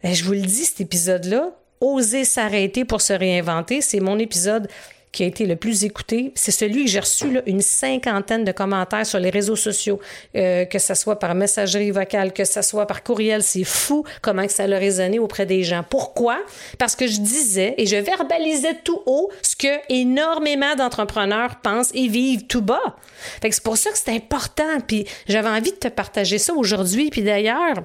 je 0.03 0.25
vous 0.25 0.33
le 0.33 0.43
dis, 0.43 0.67
cet 0.67 0.83
épisode-là, 0.83 1.53
oser 1.81 2.25
s'arrêter 2.25 2.85
pour 2.85 3.01
se 3.01 3.15
réinventer, 3.15 3.81
c'est 3.81 4.01
mon 4.01 4.19
épisode 4.19 4.69
qui 5.15 5.23
a 5.23 5.27
été 5.27 5.47
le 5.47 5.57
plus 5.57 5.85
écouté, 5.85 6.33
c'est 6.35 6.51
celui 6.51 6.85
que 6.85 6.91
j'ai 6.91 7.01
reçu 7.01 7.31
là, 7.31 7.41
une 7.47 7.63
cinquantaine 7.63 8.45
de 8.45 8.53
commentaires 8.53 9.07
sur 9.07 9.19
les 9.19 9.31
réseaux 9.31 9.57
sociaux, 9.57 10.01
euh, 10.37 10.65
que 10.65 10.79
ce 10.79 10.95
soit 10.95 11.19
par 11.19 11.35
messagerie 11.35 11.91
vocale, 11.91 12.33
que 12.33 12.45
ce 12.45 12.61
soit 12.61 12.87
par 12.87 13.03
courriel. 13.03 13.43
C'est 13.43 13.65
fou 13.65 14.05
comment 14.21 14.47
que 14.47 14.53
ça 14.53 14.65
a 14.65 14.67
résonné 14.67 15.19
auprès 15.19 15.47
des 15.47 15.63
gens. 15.63 15.85
Pourquoi? 15.89 16.39
Parce 16.79 16.97
que 16.97 17.07
je 17.07 17.21
disais 17.21 17.75
et 17.79 17.87
je 17.87 17.97
verbalisais 17.97 18.75
tout 18.83 19.01
haut 19.07 19.31
ce 19.43 19.57
que 19.57 19.81
énormément 19.89 20.75
d'entrepreneurs 20.75 21.61
pensent 21.63 21.93
et 21.95 22.09
vivent 22.09 22.47
tout 22.47 22.63
bas. 22.63 22.97
Fait 23.41 23.49
que 23.49 23.55
c'est 23.55 23.65
pour 23.65 23.77
ça 23.77 23.91
que 23.91 23.99
c'est 23.99 24.13
important. 24.13 24.81
Puis 24.87 25.07
j'avais 25.29 25.49
envie 25.49 25.71
de 25.71 25.77
te 25.77 25.89
partager 25.89 26.39
ça 26.39 26.53
aujourd'hui. 26.55 27.11
Puis 27.11 27.23
d'ailleurs, 27.23 27.85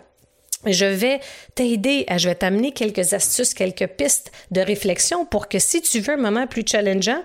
je 0.65 0.85
vais 0.85 1.19
t'aider, 1.55 2.05
je 2.17 2.29
vais 2.29 2.35
t'amener 2.35 2.71
quelques 2.71 3.13
astuces, 3.13 3.53
quelques 3.53 3.87
pistes 3.87 4.31
de 4.51 4.61
réflexion 4.61 5.25
pour 5.25 5.47
que 5.47 5.59
si 5.59 5.81
tu 5.81 5.99
veux 5.99 6.13
un 6.13 6.17
moment 6.17 6.47
plus 6.47 6.63
challengeant, 6.65 7.23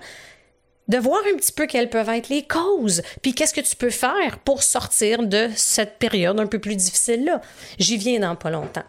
de 0.87 0.97
voir 0.97 1.19
un 1.33 1.35
petit 1.35 1.51
peu 1.51 1.65
quelles 1.65 1.89
peuvent 1.89 2.09
être 2.09 2.29
les 2.29 2.43
causes, 2.43 3.01
puis 3.21 3.33
qu'est-ce 3.33 3.53
que 3.53 3.61
tu 3.61 3.75
peux 3.75 3.89
faire 3.89 4.39
pour 4.43 4.61
sortir 4.61 5.23
de 5.23 5.49
cette 5.55 5.97
période 5.97 6.39
un 6.39 6.45
peu 6.45 6.59
plus 6.59 6.75
difficile-là. 6.75 7.41
J'y 7.79 7.97
viens 7.97 8.19
dans 8.19 8.35
pas 8.35 8.51
longtemps. 8.51 8.83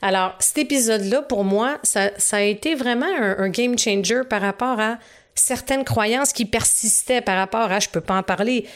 Alors, 0.00 0.34
cet 0.38 0.58
épisode-là, 0.58 1.22
pour 1.22 1.44
moi, 1.44 1.78
ça, 1.82 2.10
a 2.32 2.40
été 2.40 2.74
vraiment 2.74 3.06
un, 3.06 3.48
game 3.50 3.78
changer 3.78 4.22
par 4.28 4.40
rapport 4.40 4.80
à 4.80 4.98
certaines 5.34 5.84
croyances 5.84 6.32
qui 6.32 6.46
persistaient 6.46 7.20
par 7.20 7.36
rapport 7.36 7.70
à, 7.70 7.80
je 7.80 7.88
peux 7.88 8.00
pas 8.00 8.16
en 8.16 8.22
parler, 8.22 8.66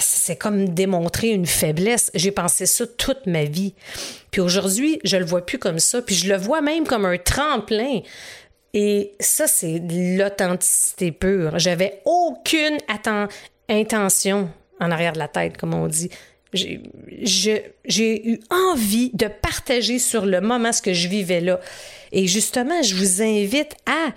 c'est 0.00 0.36
comme 0.36 0.68
démontrer 0.68 1.28
une 1.28 1.46
faiblesse. 1.46 2.10
J'ai 2.14 2.30
pensé 2.30 2.66
ça 2.66 2.86
toute 2.86 3.26
ma 3.26 3.44
vie. 3.44 3.74
Puis 4.30 4.40
aujourd'hui, 4.40 5.00
je 5.04 5.16
le 5.16 5.24
vois 5.24 5.44
plus 5.46 5.58
comme 5.58 5.78
ça, 5.78 6.02
puis 6.02 6.14
je 6.14 6.28
le 6.28 6.36
vois 6.36 6.60
même 6.60 6.86
comme 6.86 7.04
un 7.04 7.18
tremplin. 7.18 8.00
Et 8.74 9.12
ça, 9.20 9.46
c'est 9.46 9.82
l'authenticité 9.90 11.12
pure. 11.12 11.58
J'avais 11.58 12.00
aucune 12.04 12.78
intention 13.68 14.50
en 14.80 14.90
arrière 14.90 15.12
de 15.12 15.18
la 15.18 15.28
tête, 15.28 15.56
comme 15.56 15.74
on 15.74 15.86
dit. 15.86 16.10
J'ai 16.54 18.28
eu 18.28 18.40
envie 18.50 19.10
de 19.14 19.26
partager 19.26 19.98
sur 19.98 20.26
le 20.26 20.40
moment 20.40 20.72
ce 20.72 20.82
que 20.82 20.92
je 20.92 21.08
vivais 21.08 21.40
là. 21.40 21.60
Et 22.12 22.26
justement, 22.26 22.82
je 22.82 22.94
vous 22.94 23.22
invite 23.22 23.74
à 23.86 24.12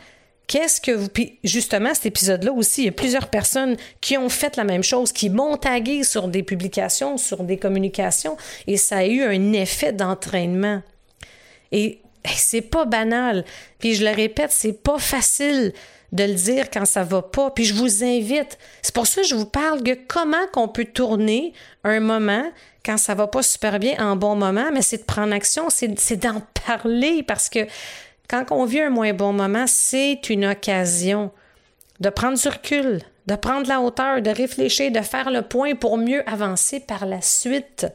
Qu'est-ce 0.47 0.79
que 0.79 0.91
vous. 0.91 1.09
Puis 1.09 1.39
justement, 1.43 1.93
cet 1.93 2.05
épisode-là 2.05 2.51
aussi, 2.51 2.83
il 2.83 2.85
y 2.85 2.89
a 2.89 2.91
plusieurs 2.91 3.29
personnes 3.29 3.77
qui 4.01 4.17
ont 4.17 4.29
fait 4.29 4.57
la 4.57 4.63
même 4.63 4.83
chose, 4.83 5.11
qui 5.11 5.29
m'ont 5.29 5.57
tagué 5.57 6.03
sur 6.03 6.27
des 6.27 6.43
publications, 6.43 7.17
sur 7.17 7.43
des 7.43 7.57
communications, 7.57 8.37
et 8.67 8.77
ça 8.77 8.97
a 8.97 9.05
eu 9.05 9.23
un 9.23 9.53
effet 9.53 9.91
d'entraînement. 9.91 10.81
Et 11.71 12.01
c'est 12.35 12.61
pas 12.61 12.85
banal. 12.85 13.45
Puis 13.79 13.95
je 13.95 14.03
le 14.03 14.11
répète, 14.11 14.51
c'est 14.51 14.83
pas 14.83 14.99
facile 14.99 15.73
de 16.11 16.23
le 16.23 16.33
dire 16.33 16.69
quand 16.71 16.85
ça 16.85 17.03
va 17.03 17.21
pas. 17.21 17.51
Puis 17.51 17.65
je 17.65 17.73
vous 17.73 18.03
invite. 18.03 18.57
C'est 18.81 18.93
pour 18.93 19.07
ça 19.07 19.21
que 19.21 19.27
je 19.27 19.35
vous 19.35 19.45
parle 19.45 19.83
de 19.83 19.97
comment 20.07 20.45
qu'on 20.53 20.67
peut 20.67 20.85
tourner 20.85 21.53
un 21.83 21.99
moment 21.99 22.45
quand 22.85 22.97
ça 22.97 23.15
va 23.15 23.27
pas 23.27 23.41
super 23.41 23.79
bien 23.79 23.95
en 23.99 24.15
bon 24.15 24.35
moment, 24.35 24.69
mais 24.71 24.83
c'est 24.83 24.99
de 24.99 25.03
prendre 25.03 25.33
action, 25.33 25.69
c'est 25.69 26.15
d'en 26.17 26.41
parler 26.67 27.23
parce 27.23 27.49
que 27.49 27.59
quand 28.29 28.45
on 28.51 28.65
vit 28.65 28.81
un 28.81 28.89
moins 28.89 29.13
bon 29.13 29.33
moment, 29.33 29.65
c'est 29.67 30.29
une 30.29 30.45
occasion 30.45 31.31
de 31.99 32.09
prendre 32.09 32.37
du 32.37 32.47
recul, 32.47 33.01
de 33.27 33.35
prendre 33.35 33.67
la 33.67 33.81
hauteur, 33.81 34.21
de 34.21 34.29
réfléchir, 34.29 34.91
de 34.91 35.01
faire 35.01 35.31
le 35.31 35.41
point 35.41 35.75
pour 35.75 35.97
mieux 35.97 36.27
avancer 36.29 36.79
par 36.79 37.05
la 37.05 37.21
suite. 37.21 37.87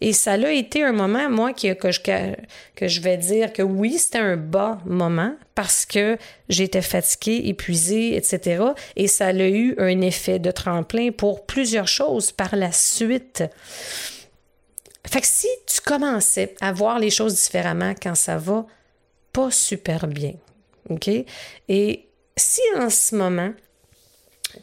Et 0.00 0.12
ça 0.12 0.32
a 0.32 0.50
été 0.50 0.84
un 0.84 0.92
moment, 0.92 1.30
moi, 1.30 1.52
que, 1.54 1.90
je, 1.90 2.86
je 2.86 3.00
vais 3.00 3.16
dire 3.16 3.52
que 3.52 3.62
oui, 3.62 3.98
c'était 3.98 4.18
un 4.18 4.36
bas 4.36 4.78
moment 4.84 5.34
parce 5.54 5.86
que 5.86 6.18
j'étais 6.50 6.82
fatiguée, 6.82 7.48
épuisée, 7.48 8.14
etc. 8.14 8.62
Et 8.94 9.08
ça 9.08 9.28
a 9.28 9.32
eu 9.32 9.74
un 9.78 10.02
effet 10.02 10.38
de 10.38 10.50
tremplin 10.50 11.12
pour 11.12 11.46
plusieurs 11.46 11.88
choses 11.88 12.30
par 12.30 12.56
la 12.56 12.72
suite. 12.72 13.44
Fait 15.06 15.20
que 15.22 15.26
si 15.26 15.48
tu 15.66 15.80
commençais 15.80 16.54
à 16.60 16.72
voir 16.72 16.98
les 16.98 17.10
choses 17.10 17.34
différemment 17.34 17.94
quand 18.00 18.14
ça 18.14 18.36
va, 18.36 18.66
pas 19.36 19.50
super 19.50 20.06
bien. 20.06 20.32
OK? 20.88 21.10
Et 21.68 22.08
si 22.38 22.62
en 22.78 22.88
ce 22.88 23.14
moment, 23.14 23.50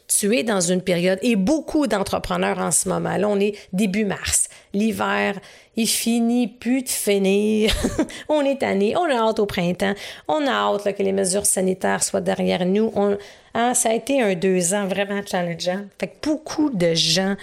tu 0.08 0.36
es 0.36 0.42
dans 0.42 0.60
une 0.60 0.82
période, 0.82 1.20
et 1.22 1.36
beaucoup 1.36 1.86
d'entrepreneurs 1.86 2.58
en 2.58 2.72
ce 2.72 2.88
moment, 2.88 3.16
là, 3.16 3.28
on 3.28 3.38
est 3.38 3.56
début 3.72 4.04
mars, 4.04 4.48
l'hiver, 4.72 5.38
il 5.76 5.86
finit 5.86 6.48
plus 6.48 6.82
de 6.82 6.88
finir, 6.88 7.72
on 8.28 8.40
est 8.44 8.62
tanné, 8.62 8.96
on 8.96 9.04
a 9.04 9.14
hâte 9.14 9.38
au 9.38 9.46
printemps, 9.46 9.94
on 10.26 10.44
a 10.44 10.50
hâte 10.50 10.96
que 10.96 11.02
les 11.04 11.12
mesures 11.12 11.46
sanitaires 11.46 12.02
soient 12.02 12.20
derrière 12.20 12.66
nous. 12.66 12.90
On, 12.96 13.16
hein, 13.54 13.74
ça 13.74 13.90
a 13.90 13.92
été 13.92 14.20
un 14.20 14.34
deux 14.34 14.74
ans 14.74 14.88
vraiment 14.88 15.20
challengeant. 15.24 15.84
Fait 16.00 16.08
que 16.08 16.28
beaucoup 16.28 16.70
de 16.70 16.94
gens, 16.94 17.36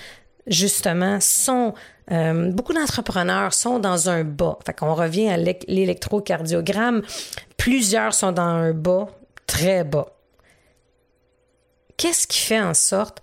justement, 0.47 1.19
sont 1.19 1.73
euh, 2.11 2.51
beaucoup 2.51 2.73
d'entrepreneurs 2.73 3.53
sont 3.53 3.79
dans 3.79 4.09
un 4.09 4.23
bas. 4.23 4.57
Fait 4.65 4.73
qu'on 4.73 4.93
revient 4.93 5.29
à 5.29 5.37
l'électrocardiogramme. 5.37 7.01
Plusieurs 7.57 8.13
sont 8.13 8.31
dans 8.31 8.41
un 8.41 8.73
bas 8.73 9.07
très 9.47 9.83
bas. 9.83 10.07
Qu'est-ce 11.97 12.27
qui 12.27 12.39
fait 12.39 12.61
en 12.61 12.73
sorte, 12.73 13.21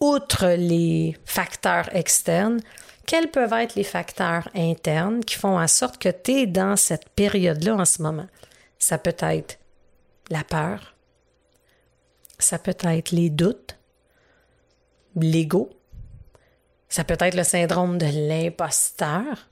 outre 0.00 0.46
les 0.48 1.16
facteurs 1.24 1.88
externes, 1.96 2.60
quels 3.06 3.30
peuvent 3.30 3.54
être 3.54 3.74
les 3.74 3.84
facteurs 3.84 4.48
internes 4.54 5.24
qui 5.24 5.36
font 5.36 5.58
en 5.58 5.66
sorte 5.66 5.96
que 5.96 6.10
tu 6.10 6.32
es 6.32 6.46
dans 6.46 6.76
cette 6.76 7.08
période-là 7.08 7.74
en 7.74 7.84
ce 7.86 8.02
moment? 8.02 8.26
Ça 8.78 8.98
peut 8.98 9.16
être 9.18 9.58
la 10.30 10.44
peur, 10.44 10.94
ça 12.38 12.58
peut 12.58 12.76
être 12.82 13.10
les 13.12 13.30
doutes, 13.30 13.78
l'ego, 15.16 15.70
ça 16.88 17.04
peut 17.04 17.16
être 17.20 17.34
le 17.34 17.44
syndrome 17.44 17.98
de 17.98 18.06
l'imposteur. 18.06 19.48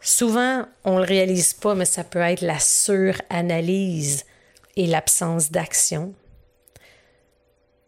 Souvent, 0.00 0.64
on 0.84 0.94
ne 0.94 1.00
le 1.00 1.06
réalise 1.06 1.54
pas, 1.54 1.74
mais 1.74 1.84
ça 1.84 2.04
peut 2.04 2.20
être 2.20 2.42
la 2.42 2.58
suranalyse 2.58 4.24
et 4.76 4.86
l'absence 4.86 5.50
d'action. 5.50 6.14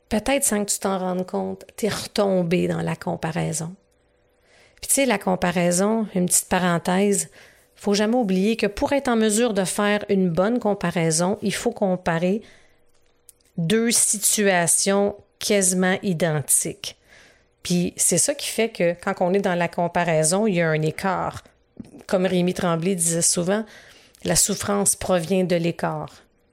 Peut-être 0.09 0.45
sans 0.45 0.65
que 0.65 0.73
tu 0.73 0.79
t'en 0.81 0.99
rendes 0.99 1.27
compte, 1.27 1.65
tu 1.77 1.87
es 1.87 1.89
retombé 1.89 2.67
dans 2.67 2.83
la 2.83 2.97
comparaison. 2.97 3.75
Puis 4.81 4.89
tu 4.89 4.95
sais, 4.95 5.07
la 5.07 5.19
comparaison, 5.19 6.09
une 6.15 6.27
petite 6.27 6.49
parenthèse, 6.49 7.29
faut 7.77 7.95
jamais 7.95 8.17
oublier 8.17 8.57
que 8.57 8.67
pour 8.67 8.93
être 8.93 9.09
en 9.09 9.17
mesure 9.17 9.55
de 9.55 9.65
faire 9.65 10.05
une 10.09 10.29
bonne 10.29 10.59
comparaison, 10.59 11.39
il 11.43 11.55
faut 11.55 11.71
comparer 11.71 12.43
deux 13.57 13.91
situations 13.91 15.17
quasiment 15.39 15.97
identiques. 16.03 17.00
Puis 17.63 17.93
c'est 17.97 18.19
ça 18.19 18.35
qui 18.35 18.49
fait 18.49 18.71
que 18.71 18.95
quand 19.03 19.15
on 19.21 19.33
est 19.35 19.41
dans 19.41 19.55
la 19.55 19.69
comparaison, 19.69 20.47
il 20.47 20.55
y 20.55 20.63
a 20.63 20.69
un 20.69 20.83
écart. 20.83 21.45
Comme 22.07 22.27
Rémi 22.27 22.55
Tremblay 22.55 22.95
disait 22.95 23.23
souvent, 23.23 23.65
la 24.25 24.37
souffrance 24.37 24.97
provient 24.97 25.45
de 25.45 25.57
l'écart 25.57 26.11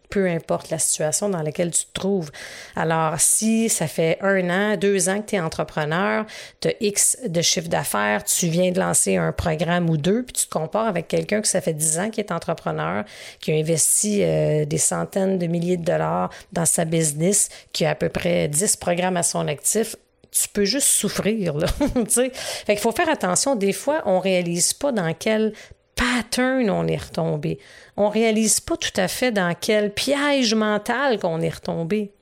peu 0.10 0.28
importe 0.28 0.70
la 0.70 0.80
situation 0.80 1.30
dans 1.30 1.42
laquelle 1.42 1.72
tu 1.72 1.86
te 1.86 1.94
trouves. 1.94 2.32
Alors, 2.76 3.20
si 3.20 3.70
ça 3.70 3.88
fait 3.88 4.18
un 4.22 4.50
an, 4.50 4.78
deux 4.78 5.10
ans 5.10 5.22
que 5.22 5.28
tu 5.28 5.36
es 5.36 5.40
entrepreneur, 5.40 6.26
tu 6.62 6.70
as 6.70 6.74
X 6.80 7.18
de 7.26 7.42
chiffre 7.42 7.68
d'affaires, 7.68 8.24
tu 8.24 8.48
viens 8.48 8.72
de 8.72 8.80
lancer 8.80 9.18
un 9.18 9.32
programme 9.32 9.90
ou 9.90 9.98
deux, 9.98 10.24
puis 10.24 10.34
tu 10.34 10.46
te 10.46 10.52
compares 10.52 10.88
avec 10.88 11.08
quelqu'un 11.08 11.42
que 11.42 11.48
ça 11.48 11.62
fait 11.62 11.74
dix 11.74 12.00
ans 12.00 12.10
qui 12.10 12.20
est 12.20 12.32
entrepreneur, 12.32 13.04
qui 13.40 13.52
a 13.52 13.56
investi 13.56 14.24
euh, 14.24 14.66
des 14.66 14.78
centaines 14.78 15.38
de 15.38 15.48
milliers 15.48 15.78
de 15.78 15.86
dollars 15.86 16.30
dans 16.54 16.66
sa 16.66 16.86
business, 16.86 17.50
qui 17.74 17.86
a 17.86 17.92
à 17.92 17.96
peu 17.96 18.10
près 18.10 18.48
dix 18.48 18.76
programmes 18.76 19.18
à 19.18 19.24
son 19.24 19.48
actif, 19.48 19.96
tu 20.32 20.48
peux 20.50 20.66
juste 20.66 20.88
souffrir. 20.88 21.58
Là, 21.58 21.68
fait 22.08 22.32
qu'il 22.66 22.80
faut 22.80 22.92
faire 22.92 23.10
attention. 23.10 23.56
Des 23.56 23.74
fois, 23.74 24.04
on 24.06 24.18
ne 24.18 24.22
réalise 24.22 24.74
pas 24.74 24.92
dans 24.92 25.14
quel 25.14 25.54
pattern 25.96 26.70
on 26.70 26.88
est 26.88 26.98
retombé. 26.98 27.60
On 27.98 28.08
ne 28.08 28.14
réalise 28.14 28.60
pas 28.60 28.78
tout 28.78 28.94
à 28.96 29.08
fait 29.08 29.32
dans 29.32 29.54
quel 29.60 29.94
piège 29.94 30.54
mental 30.54 31.20
qu'on 31.20 31.42
est 31.42 31.54
retombé. 31.54 32.14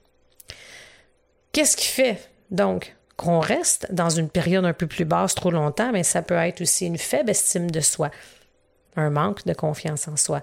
Qu'est-ce 1.52 1.78
qui 1.78 1.88
fait 1.88 2.30
donc 2.52 2.96
qu'on 3.18 3.40
reste 3.40 3.88
dans 3.94 4.10
une 4.10 4.30
période 4.30 4.66
un 4.66 4.74
peu 4.74 4.88
plus 4.88 5.06
basse 5.06 5.36
trop 5.36 5.52
longtemps? 5.52 5.92
Mais 5.92 6.04
ça 6.04 6.22
peut 6.22 6.36
être 6.36 6.62
aussi 6.62 6.86
une 6.88 6.98
faible 6.98 7.30
estime 7.30 7.70
de 7.70 7.82
soi, 7.82 8.12
un 8.96 9.10
manque 9.10 9.46
de 9.46 9.54
confiance 9.54 10.08
en 10.08 10.18
soi. 10.18 10.42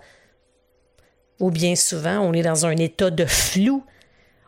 Ou 1.41 1.51
bien 1.51 1.75
souvent, 1.75 2.21
on 2.21 2.33
est 2.33 2.43
dans 2.43 2.67
un 2.67 2.77
état 2.77 3.11
de 3.11 3.25
flou 3.25 3.85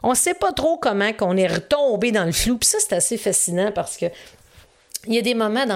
on 0.04 0.10
ne 0.10 0.14
sait 0.14 0.34
pas 0.34 0.52
trop 0.52 0.76
comment 0.76 1.12
qu'on 1.14 1.36
est 1.36 1.46
retombé 1.46 2.12
dans 2.12 2.24
le 2.24 2.32
flou. 2.32 2.58
Puis 2.58 2.68
ça, 2.68 2.78
c'est 2.78 2.94
assez 2.94 3.16
fascinant 3.16 3.72
parce 3.72 3.96
que 3.96 4.06
il 5.06 5.14
y 5.14 5.18
a 5.18 5.22
des 5.22 5.34
moments 5.34 5.66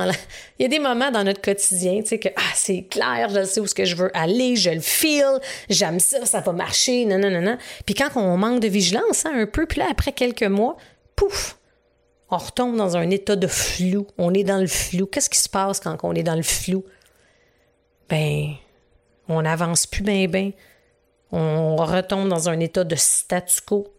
dans 1.11 1.25
notre 1.25 1.43
quotidien, 1.43 2.01
tu 2.01 2.09
sais 2.09 2.19
que 2.19 2.29
ah, 2.37 2.53
c'est 2.55 2.85
clair, 2.85 3.29
je 3.29 3.45
sais 3.45 3.61
où 3.61 3.67
ce 3.67 3.75
que 3.75 3.85
je 3.85 3.95
veux 3.95 4.11
aller, 4.17 4.57
je 4.57 4.71
le 4.71 4.81
feel, 4.81 5.39
j'aime 5.69 6.01
ça, 6.01 6.25
ça 6.25 6.41
va 6.41 6.53
marcher, 6.53 7.05
non 7.05 7.19
non 7.19 7.31
non 7.31 7.43
non. 7.43 7.59
Puis 7.85 7.95
quand 7.95 8.09
on 8.17 8.39
manque 8.39 8.61
de 8.61 8.69
vigilance 8.69 9.27
hein, 9.27 9.33
un 9.35 9.47
peu, 9.47 9.67
puis 9.67 9.81
là 9.81 9.87
après 9.91 10.13
quelques 10.13 10.45
mois, 10.45 10.79
pouf, 11.15 11.59
on 12.31 12.39
retombe 12.39 12.77
dans 12.77 12.97
un 12.97 13.11
état 13.11 13.37
de 13.37 13.47
flou, 13.47 14.07
on 14.17 14.33
est 14.33 14.45
dans 14.45 14.61
le 14.61 14.67
flou. 14.67 15.05
Qu'est-ce 15.05 15.29
qui 15.29 15.39
se 15.39 15.49
passe 15.51 15.79
quand 15.81 15.99
on 16.05 16.15
est 16.15 16.23
dans 16.23 16.37
le 16.37 16.43
flou? 16.43 16.85
Ben 18.09 18.55
on 19.29 19.43
n'avance 19.43 19.87
plus 19.87 20.03
bien 20.03 20.27
bien. 20.27 20.53
On 21.33 21.77
retombe 21.77 22.31
dans 22.31 22.49
un 22.49 22.61
état 22.61 22.85
de 22.85 22.97
statu 22.97 23.61
quo. 23.61 23.93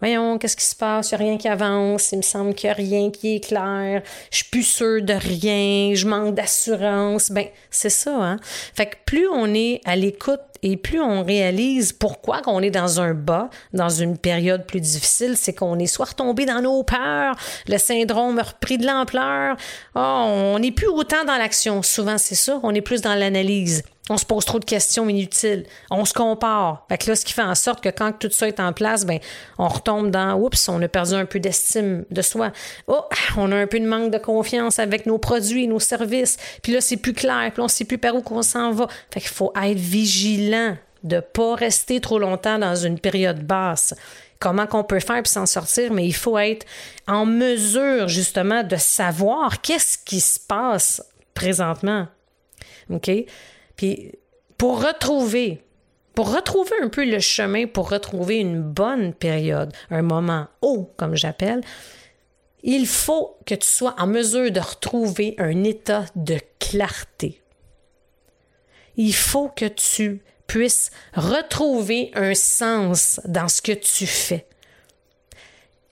Voyons, 0.00 0.38
qu'est-ce 0.38 0.56
qui 0.56 0.64
se 0.64 0.76
passe? 0.76 1.10
Il 1.10 1.16
n'y 1.18 1.22
a 1.22 1.26
rien 1.26 1.38
qui 1.38 1.48
avance. 1.48 2.12
Il 2.12 2.18
me 2.18 2.22
semble 2.22 2.54
qu'il 2.54 2.68
n'y 2.68 2.72
a 2.72 2.74
rien 2.74 3.10
qui 3.10 3.36
est 3.36 3.40
clair. 3.40 4.02
Je 4.30 4.36
suis 4.36 4.46
plus 4.46 4.62
sûre 4.62 5.02
de 5.02 5.14
rien. 5.14 5.94
Je 5.94 6.06
manque 6.06 6.34
d'assurance. 6.34 7.30
Ben, 7.30 7.46
c'est 7.70 7.90
ça, 7.90 8.14
hein? 8.14 8.36
Fait 8.74 8.86
que 8.86 8.96
plus 9.04 9.28
on 9.28 9.52
est 9.54 9.80
à 9.84 9.96
l'écoute 9.96 10.40
et 10.62 10.76
plus 10.76 11.00
on 11.00 11.22
réalise 11.22 11.92
pourquoi 11.92 12.42
qu'on 12.42 12.60
est 12.60 12.70
dans 12.70 13.00
un 13.00 13.14
bas, 13.14 13.48
dans 13.72 13.88
une 13.88 14.18
période 14.18 14.66
plus 14.66 14.80
difficile, 14.80 15.36
c'est 15.36 15.54
qu'on 15.54 15.78
est 15.78 15.86
soit 15.86 16.06
retombé 16.06 16.46
dans 16.46 16.60
nos 16.60 16.82
peurs, 16.82 17.36
le 17.68 17.78
syndrome 17.78 18.38
a 18.38 18.42
repris 18.42 18.78
de 18.78 18.86
l'ampleur. 18.86 19.56
Oh, 19.94 20.24
on 20.26 20.58
n'est 20.58 20.72
plus 20.72 20.88
autant 20.88 21.24
dans 21.24 21.36
l'action. 21.36 21.82
Souvent, 21.82 22.18
c'est 22.18 22.34
ça. 22.34 22.58
On 22.62 22.74
est 22.74 22.80
plus 22.80 23.00
dans 23.00 23.14
l'analyse. 23.14 23.82
On 24.08 24.16
se 24.16 24.24
pose 24.24 24.44
trop 24.44 24.58
de 24.58 24.64
questions 24.64 25.08
inutiles. 25.08 25.66
On 25.90 26.04
se 26.04 26.12
compare. 26.12 26.86
Fait 26.88 26.98
que 26.98 27.10
là, 27.10 27.16
ce 27.16 27.24
qui 27.24 27.32
fait 27.32 27.42
en 27.42 27.54
sorte 27.54 27.82
que 27.82 27.88
quand 27.88 28.12
tout 28.12 28.30
ça 28.30 28.48
est 28.48 28.60
en 28.60 28.72
place, 28.72 29.04
ben, 29.04 29.18
on 29.58 29.68
retombe 29.68 30.10
dans 30.10 30.34
oups, 30.34 30.68
on 30.68 30.80
a 30.82 30.88
perdu 30.88 31.14
un 31.14 31.26
peu 31.26 31.40
d'estime 31.40 32.04
de 32.10 32.22
soi. 32.22 32.52
Oh, 32.86 33.02
on 33.36 33.52
a 33.52 33.56
un 33.56 33.66
peu 33.66 33.80
de 33.80 33.86
manque 33.86 34.10
de 34.10 34.18
confiance 34.18 34.78
avec 34.78 35.06
nos 35.06 35.18
produits, 35.18 35.68
nos 35.68 35.80
services. 35.80 36.36
Puis 36.62 36.72
là, 36.72 36.80
c'est 36.80 36.96
plus 36.96 37.12
clair. 37.12 37.50
Puis 37.52 37.60
là, 37.60 37.64
on 37.64 37.68
sait 37.68 37.84
plus 37.84 37.98
par 37.98 38.14
où 38.14 38.22
qu'on 38.22 38.42
s'en 38.42 38.72
va. 38.72 38.88
Fait 39.12 39.20
qu'il 39.20 39.30
faut 39.30 39.52
être 39.62 39.78
vigilant 39.78 40.76
de 41.04 41.20
pas 41.20 41.54
rester 41.54 42.00
trop 42.00 42.18
longtemps 42.18 42.58
dans 42.58 42.74
une 42.74 42.98
période 42.98 43.44
basse. 43.44 43.94
Comment 44.40 44.66
qu'on 44.66 44.84
peut 44.84 45.00
faire 45.00 45.22
pour 45.22 45.26
s'en 45.26 45.46
sortir, 45.46 45.92
mais 45.92 46.06
il 46.06 46.14
faut 46.14 46.38
être 46.38 46.64
en 47.08 47.26
mesure 47.26 48.08
justement 48.08 48.62
de 48.62 48.76
savoir 48.76 49.60
qu'est-ce 49.60 49.98
qui 49.98 50.20
se 50.20 50.38
passe 50.38 51.02
présentement. 51.34 52.06
OK? 52.90 53.10
Puis 53.78 54.12
pour 54.58 54.84
retrouver, 54.84 55.62
pour 56.14 56.34
retrouver 56.34 56.72
un 56.82 56.88
peu 56.88 57.06
le 57.06 57.20
chemin, 57.20 57.66
pour 57.66 57.88
retrouver 57.88 58.36
une 58.36 58.60
bonne 58.60 59.14
période, 59.14 59.72
un 59.88 60.02
moment 60.02 60.48
haut, 60.60 60.92
comme 60.98 61.14
j'appelle, 61.14 61.62
il 62.64 62.86
faut 62.88 63.38
que 63.46 63.54
tu 63.54 63.68
sois 63.68 63.94
en 63.98 64.08
mesure 64.08 64.50
de 64.50 64.60
retrouver 64.60 65.36
un 65.38 65.62
état 65.62 66.04
de 66.16 66.38
clarté. 66.58 67.40
Il 68.96 69.14
faut 69.14 69.48
que 69.48 69.66
tu 69.66 70.22
puisses 70.48 70.90
retrouver 71.14 72.10
un 72.14 72.34
sens 72.34 73.20
dans 73.24 73.46
ce 73.46 73.62
que 73.62 73.72
tu 73.72 74.06
fais. 74.06 74.44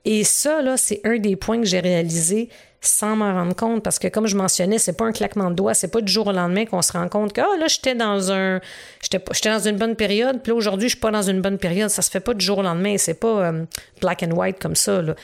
Et 0.04 0.24
ça, 0.24 0.60
là, 0.60 0.76
c'est 0.76 1.00
un 1.04 1.18
des 1.18 1.36
points 1.36 1.60
que 1.60 1.66
j'ai 1.66 1.80
réalisé 1.80 2.48
sans 2.80 3.16
m'en 3.16 3.32
rendre 3.32 3.54
compte 3.54 3.82
parce 3.82 3.98
que 3.98 4.08
comme 4.08 4.26
je 4.26 4.36
mentionnais, 4.36 4.78
c'est 4.78 4.96
pas 4.96 5.04
un 5.04 5.12
claquement 5.12 5.50
de 5.50 5.54
doigts, 5.54 5.74
c'est 5.74 5.90
pas 5.90 6.00
du 6.00 6.12
jour 6.12 6.26
au 6.26 6.32
lendemain 6.32 6.64
qu'on 6.66 6.82
se 6.82 6.92
rend 6.92 7.08
compte 7.08 7.32
que 7.32 7.40
ah, 7.40 7.56
là 7.58 7.66
j'étais 7.68 7.94
dans 7.94 8.32
un 8.32 8.60
j'étais 9.02 9.22
j'étais 9.32 9.50
dans 9.50 9.66
une 9.68 9.76
bonne 9.76 9.96
période, 9.96 10.42
puis 10.42 10.52
aujourd'hui 10.52 10.88
je 10.88 10.94
suis 10.94 11.00
pas 11.00 11.10
dans 11.10 11.22
une 11.22 11.40
bonne 11.40 11.58
période, 11.58 11.90
ça 11.90 12.02
se 12.02 12.10
fait 12.10 12.20
pas 12.20 12.34
du 12.34 12.44
jour 12.44 12.58
au 12.58 12.62
lendemain, 12.62 12.96
c'est 12.98 13.18
pas 13.18 13.46
euh, 13.46 13.64
black 14.00 14.22
and 14.22 14.32
white 14.32 14.58
comme 14.60 14.76
ça 14.76 15.02
là. 15.02 15.14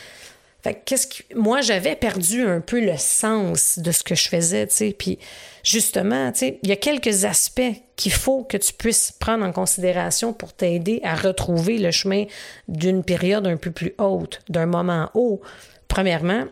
Fait 0.62 0.80
qu'est-ce 0.84 1.08
que 1.08 1.36
moi 1.36 1.60
j'avais 1.60 1.96
perdu 1.96 2.42
un 2.46 2.60
peu 2.60 2.80
le 2.80 2.96
sens 2.96 3.80
de 3.80 3.90
ce 3.90 4.04
que 4.04 4.14
je 4.14 4.28
faisais, 4.28 4.66
tu 4.68 4.76
sais, 4.76 4.96
puis 4.96 5.18
justement, 5.64 6.30
tu 6.30 6.38
sais, 6.38 6.58
il 6.62 6.68
y 6.68 6.72
a 6.72 6.76
quelques 6.76 7.24
aspects 7.24 7.72
qu'il 7.96 8.12
faut 8.12 8.44
que 8.44 8.56
tu 8.56 8.72
puisses 8.72 9.10
prendre 9.10 9.44
en 9.44 9.50
considération 9.50 10.32
pour 10.32 10.52
t'aider 10.52 11.00
à 11.02 11.16
retrouver 11.16 11.78
le 11.78 11.90
chemin 11.90 12.26
d'une 12.68 13.02
période 13.02 13.46
un 13.48 13.56
peu 13.56 13.72
plus 13.72 13.94
haute, 13.98 14.40
d'un 14.48 14.66
moment 14.66 15.10
haut. 15.14 15.40
Premièrement, 15.88 16.44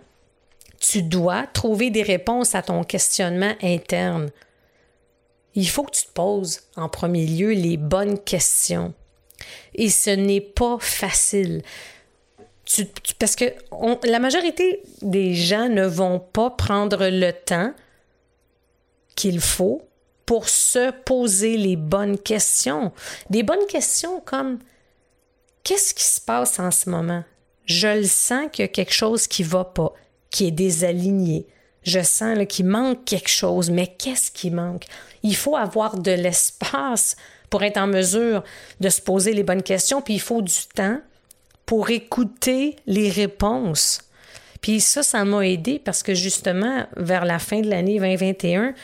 tu 0.80 1.02
dois 1.02 1.46
trouver 1.52 1.90
des 1.90 2.02
réponses 2.02 2.54
à 2.54 2.62
ton 2.62 2.82
questionnement 2.82 3.54
interne. 3.62 4.30
Il 5.54 5.68
faut 5.68 5.84
que 5.84 5.92
tu 5.92 6.06
te 6.06 6.12
poses 6.12 6.62
en 6.74 6.88
premier 6.88 7.26
lieu 7.26 7.50
les 7.50 7.76
bonnes 7.76 8.18
questions. 8.18 8.94
Et 9.74 9.90
ce 9.90 10.10
n'est 10.10 10.40
pas 10.40 10.78
facile. 10.80 11.62
parce 13.18 13.36
que 13.36 13.44
la 14.04 14.18
majorité 14.18 14.82
des 15.02 15.34
gens 15.34 15.68
ne 15.68 15.84
vont 15.84 16.18
pas 16.18 16.50
prendre 16.50 17.08
le 17.08 17.32
temps 17.32 17.74
qu'il 19.16 19.40
faut 19.40 19.82
pour 20.24 20.48
se 20.48 20.92
poser 20.92 21.58
les 21.58 21.76
bonnes 21.76 22.18
questions. 22.18 22.92
Des 23.28 23.42
bonnes 23.42 23.66
questions 23.68 24.20
comme 24.20 24.60
qu'est-ce 25.62 25.92
qui 25.92 26.04
se 26.04 26.20
passe 26.20 26.58
en 26.58 26.70
ce 26.70 26.88
moment? 26.88 27.24
Je 27.66 27.88
le 27.88 28.04
sens 28.04 28.48
qu'il 28.50 28.62
y 28.62 28.64
a 28.64 28.68
quelque 28.68 28.94
chose 28.94 29.26
qui 29.26 29.42
ne 29.42 29.48
va 29.48 29.64
pas 29.64 29.92
qui 30.30 30.46
est 30.46 30.52
désaligné. 30.52 31.46
Je 31.82 32.00
sens 32.00 32.38
qu'il 32.48 32.66
manque 32.66 33.04
quelque 33.04 33.30
chose, 33.30 33.70
mais 33.70 33.86
qu'est-ce 33.86 34.30
qui 34.30 34.50
manque? 34.50 34.84
Il 35.22 35.36
faut 35.36 35.56
avoir 35.56 35.98
de 35.98 36.12
l'espace 36.12 37.16
pour 37.48 37.62
être 37.62 37.78
en 37.78 37.86
mesure 37.86 38.44
de 38.80 38.88
se 38.88 39.00
poser 39.00 39.32
les 39.32 39.42
bonnes 39.42 39.62
questions, 39.62 40.02
puis 40.02 40.14
il 40.14 40.20
faut 40.20 40.42
du 40.42 40.66
temps 40.74 40.98
pour 41.66 41.90
écouter 41.90 42.76
les 42.86 43.10
réponses. 43.10 44.00
Puis 44.60 44.80
ça, 44.80 45.02
ça 45.02 45.24
m'a 45.24 45.46
aidé 45.46 45.78
parce 45.78 46.02
que 46.02 46.14
justement, 46.14 46.86
vers 46.96 47.24
la 47.24 47.38
fin 47.38 47.60
de 47.60 47.68
l'année 47.68 47.98
2021, 47.98 48.74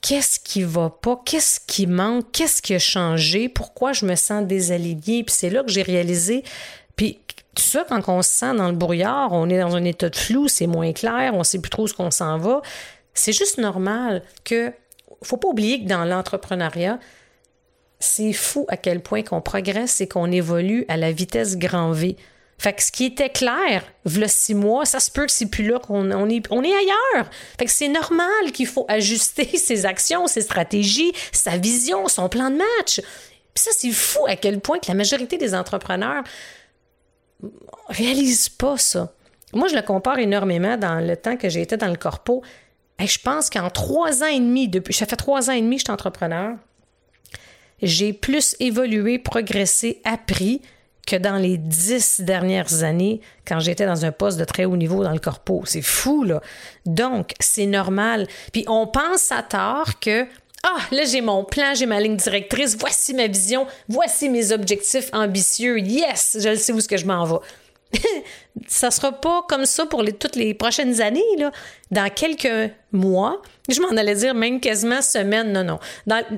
qu'est-ce 0.00 0.40
qui 0.40 0.62
va 0.62 0.90
pas, 0.90 1.20
qu'est-ce 1.24 1.60
qui 1.66 1.86
manque, 1.86 2.30
qu'est-ce 2.32 2.62
qui 2.62 2.74
a 2.74 2.78
changé, 2.78 3.48
pourquoi 3.48 3.92
je 3.92 4.06
me 4.06 4.14
sens 4.14 4.46
désalignée. 4.46 5.24
Puis 5.24 5.34
c'est 5.36 5.50
là 5.50 5.62
que 5.62 5.70
j'ai 5.70 5.82
réalisé, 5.82 6.42
puis 6.96 7.20
tout 7.54 7.62
ça, 7.62 7.84
quand 7.88 8.08
on 8.08 8.22
se 8.22 8.30
sent 8.30 8.54
dans 8.54 8.68
le 8.68 8.76
brouillard, 8.76 9.32
on 9.32 9.48
est 9.48 9.60
dans 9.60 9.76
un 9.76 9.84
état 9.84 10.10
de 10.10 10.16
flou, 10.16 10.48
c'est 10.48 10.66
moins 10.66 10.92
clair, 10.92 11.32
on 11.34 11.44
sait 11.44 11.60
plus 11.60 11.70
trop 11.70 11.86
ce 11.86 11.94
qu'on 11.94 12.10
s'en 12.10 12.38
va. 12.38 12.62
C'est 13.14 13.32
juste 13.32 13.58
normal 13.58 14.22
que. 14.44 14.72
Faut 15.22 15.38
pas 15.38 15.48
oublier 15.48 15.82
que 15.82 15.88
dans 15.88 16.04
l'entrepreneuriat, 16.04 16.98
c'est 17.98 18.34
fou 18.34 18.66
à 18.68 18.76
quel 18.76 19.00
point 19.00 19.22
qu'on 19.22 19.40
progresse 19.40 20.02
et 20.02 20.08
qu'on 20.08 20.30
évolue 20.30 20.84
à 20.88 20.98
la 20.98 21.12
vitesse 21.12 21.56
grand 21.56 21.92
V. 21.92 22.16
Fait 22.58 22.72
que 22.72 22.82
ce 22.82 22.92
qui 22.92 23.04
était 23.04 23.30
clair, 23.30 23.84
voilà 24.04 24.28
six 24.28 24.54
mois, 24.54 24.84
ça 24.84 25.00
se 25.00 25.10
peut 25.10 25.26
que 25.26 25.32
c'est 25.32 25.46
plus 25.46 25.66
là 25.66 25.78
qu'on 25.78 26.10
on 26.12 26.28
est, 26.28 26.44
on 26.50 26.62
est 26.62 26.74
ailleurs. 26.74 27.30
Fait 27.58 27.64
que 27.64 27.70
c'est 27.70 27.88
normal 27.88 28.52
qu'il 28.52 28.66
faut 28.66 28.84
ajuster 28.88 29.44
ses 29.56 29.86
actions, 29.86 30.26
ses 30.26 30.42
stratégies, 30.42 31.12
sa 31.32 31.56
vision, 31.56 32.08
son 32.08 32.28
plan 32.28 32.50
de 32.50 32.56
match. 32.56 33.00
Puis 33.54 33.64
ça, 33.64 33.70
c'est 33.76 33.90
fou 33.90 34.26
à 34.26 34.36
quel 34.36 34.60
point 34.60 34.78
que 34.78 34.88
la 34.88 34.94
majorité 34.94 35.36
des 35.36 35.54
entrepreneurs 35.54 36.24
réalise 37.88 38.48
pas 38.48 38.76
ça. 38.76 39.12
Moi, 39.52 39.68
je 39.68 39.74
le 39.74 39.82
compare 39.82 40.18
énormément 40.18 40.76
dans 40.76 41.00
le 41.00 41.16
temps 41.16 41.36
que 41.36 41.48
j'ai 41.48 41.62
été 41.62 41.76
dans 41.76 41.88
le 41.88 41.96
corpo. 41.96 42.42
Et 42.98 43.06
je 43.06 43.18
pense 43.20 43.50
qu'en 43.50 43.70
trois 43.70 44.22
ans 44.22 44.28
et 44.28 44.40
demi, 44.40 44.68
depuis, 44.68 44.94
ça 44.94 45.06
fait 45.06 45.16
trois 45.16 45.50
ans 45.50 45.52
et 45.52 45.60
demi 45.60 45.76
que 45.76 45.80
je 45.80 45.84
suis 45.86 45.92
entrepreneur, 45.92 46.56
j'ai 47.82 48.12
plus 48.12 48.56
évolué, 48.60 49.18
progressé, 49.18 50.00
appris 50.04 50.62
que 51.06 51.16
dans 51.16 51.36
les 51.36 51.58
dix 51.58 52.20
dernières 52.20 52.82
années 52.82 53.20
quand 53.46 53.60
j'étais 53.60 53.84
dans 53.84 54.04
un 54.04 54.12
poste 54.12 54.38
de 54.38 54.44
très 54.44 54.64
haut 54.64 54.76
niveau 54.76 55.04
dans 55.04 55.12
le 55.12 55.18
corpo. 55.18 55.62
C'est 55.66 55.82
fou, 55.82 56.24
là. 56.24 56.40
Donc, 56.86 57.32
c'est 57.40 57.66
normal. 57.66 58.26
Puis 58.52 58.64
on 58.68 58.86
pense 58.86 59.30
à 59.30 59.42
tort 59.42 60.00
que 60.00 60.26
ah, 60.66 60.78
là, 60.92 61.04
j'ai 61.04 61.20
mon 61.20 61.44
plan, 61.44 61.74
j'ai 61.74 61.84
ma 61.84 62.00
ligne 62.00 62.16
directrice, 62.16 62.74
voici 62.78 63.12
ma 63.12 63.26
vision, 63.26 63.66
voici 63.86 64.30
mes 64.30 64.50
objectifs 64.50 65.10
ambitieux. 65.12 65.78
Yes, 65.78 66.38
je 66.40 66.48
le 66.48 66.56
sais 66.56 66.72
où 66.72 66.80
ce 66.80 66.88
que 66.88 66.96
je 66.96 67.04
m'en 67.04 67.24
vais. 67.26 67.36
ça 68.66 68.90
sera 68.90 69.12
pas 69.12 69.44
comme 69.46 69.66
ça 69.66 69.84
pour 69.84 70.02
toutes 70.18 70.36
les 70.36 70.54
prochaines 70.54 71.02
années. 71.02 71.22
Là. 71.36 71.52
Dans 71.90 72.10
quelques 72.10 72.72
mois, 72.92 73.42
je 73.68 73.78
m'en 73.82 73.90
allais 73.90 74.14
dire 74.14 74.34
même 74.34 74.58
quasiment 74.58 75.02
semaines, 75.02 75.52
non, 75.52 75.64
non. 75.64 75.78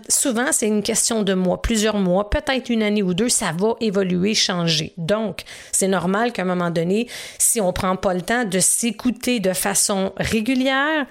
souvent, 0.08 0.50
c'est 0.50 0.66
une 0.66 0.82
question 0.82 1.22
de 1.22 1.34
mois, 1.34 1.62
plusieurs 1.62 1.98
mois, 1.98 2.28
peut-être 2.28 2.68
une 2.68 2.82
année 2.82 3.04
ou 3.04 3.14
deux, 3.14 3.28
ça 3.28 3.52
va 3.56 3.74
évoluer, 3.80 4.34
changer. 4.34 4.92
Donc, 4.96 5.42
c'est 5.70 5.88
normal 5.88 6.32
qu'à 6.32 6.42
un 6.42 6.46
moment 6.46 6.70
donné, 6.70 7.08
si 7.38 7.60
on 7.60 7.72
prend 7.72 7.94
pas 7.94 8.12
le 8.12 8.22
temps 8.22 8.44
de 8.44 8.58
s'écouter 8.58 9.38
de 9.38 9.52
façon 9.52 10.12
régulière, 10.16 11.06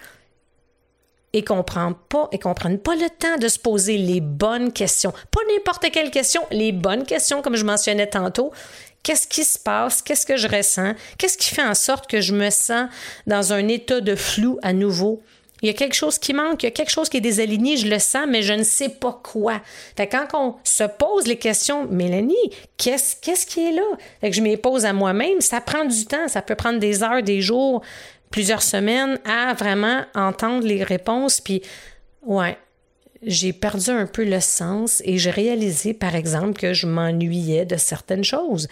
et 1.35 1.43
qu'on 1.43 1.63
prend 1.63 1.91
pas 1.91 2.29
et 2.31 2.39
qu'on 2.39 2.53
pas 2.53 2.95
le 2.95 3.09
temps 3.09 3.37
de 3.37 3.49
se 3.49 3.59
poser 3.59 3.97
les 3.97 4.21
bonnes 4.21 4.71
questions. 4.71 5.11
Pas 5.31 5.41
n'importe 5.53 5.91
quelle 5.91 6.09
question, 6.09 6.41
les 6.49 6.71
bonnes 6.71 7.03
questions, 7.03 7.41
comme 7.41 7.57
je 7.57 7.65
mentionnais 7.65 8.07
tantôt. 8.07 8.53
Qu'est-ce 9.03 9.27
qui 9.27 9.43
se 9.43 9.59
passe? 9.59 10.01
Qu'est-ce 10.01 10.25
que 10.25 10.37
je 10.37 10.47
ressens? 10.47 10.93
Qu'est-ce 11.17 11.37
qui 11.37 11.53
fait 11.53 11.61
en 11.61 11.73
sorte 11.73 12.07
que 12.09 12.21
je 12.21 12.33
me 12.33 12.49
sens 12.49 12.89
dans 13.27 13.51
un 13.51 13.67
état 13.67 13.99
de 13.99 14.15
flou 14.15 14.59
à 14.63 14.71
nouveau? 14.71 15.21
Il 15.61 15.67
y 15.67 15.69
a 15.69 15.73
quelque 15.73 15.95
chose 15.95 16.19
qui 16.19 16.33
manque, 16.33 16.63
il 16.63 16.67
y 16.67 16.69
a 16.69 16.71
quelque 16.71 16.91
chose 16.91 17.09
qui 17.09 17.17
est 17.17 17.21
désaligné, 17.21 17.75
je 17.75 17.87
le 17.87 17.99
sens, 17.99 18.25
mais 18.29 18.41
je 18.41 18.53
ne 18.53 18.63
sais 18.63 18.89
pas 18.89 19.19
quoi. 19.23 19.61
Fait 19.97 20.07
quand 20.07 20.27
on 20.33 20.55
se 20.63 20.83
pose 20.83 21.27
les 21.27 21.37
questions, 21.37 21.85
Mélanie, 21.87 22.35
qu'est-ce, 22.77 23.45
qui 23.45 23.67
est 23.67 23.71
là? 23.71 23.81
Fait 24.21 24.29
que 24.29 24.35
je 24.35 24.41
me 24.41 24.55
pose 24.57 24.85
à 24.85 24.93
moi-même, 24.93 25.41
ça 25.41 25.61
prend 25.61 25.85
du 25.85 26.05
temps, 26.05 26.27
ça 26.27 26.41
peut 26.41 26.55
prendre 26.55 26.79
des 26.79 27.03
heures, 27.03 27.23
des 27.23 27.41
jours, 27.41 27.81
plusieurs 28.31 28.63
semaines 28.63 29.19
à 29.25 29.53
vraiment 29.53 30.03
entendre 30.13 30.65
les 30.65 30.83
réponses, 30.83 31.41
puis 31.41 31.61
ouais, 32.23 32.57
j'ai 33.21 33.53
perdu 33.53 33.89
un 33.89 34.05
peu 34.05 34.23
le 34.23 34.39
sens 34.39 35.01
et 35.05 35.17
j'ai 35.17 35.31
réalisé, 35.31 35.93
par 35.93 36.15
exemple, 36.15 36.59
que 36.59 36.73
je 36.73 36.87
m'ennuyais 36.87 37.65
de 37.65 37.77
certaines 37.77 38.23
choses. 38.23 38.67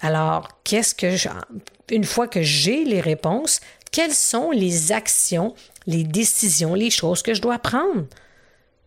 Alors, 0.00 0.48
qu'est-ce 0.64 0.94
que 0.94 1.16
je, 1.16 1.28
une 1.90 2.04
fois 2.04 2.26
que 2.26 2.42
j'ai 2.42 2.84
les 2.84 3.00
réponses, 3.00 3.60
quelles 3.90 4.14
sont 4.14 4.50
les 4.50 4.92
actions, 4.92 5.54
les 5.86 6.04
décisions, 6.04 6.74
les 6.74 6.90
choses 6.90 7.22
que 7.22 7.34
je 7.34 7.42
dois 7.42 7.58
prendre 7.58 8.06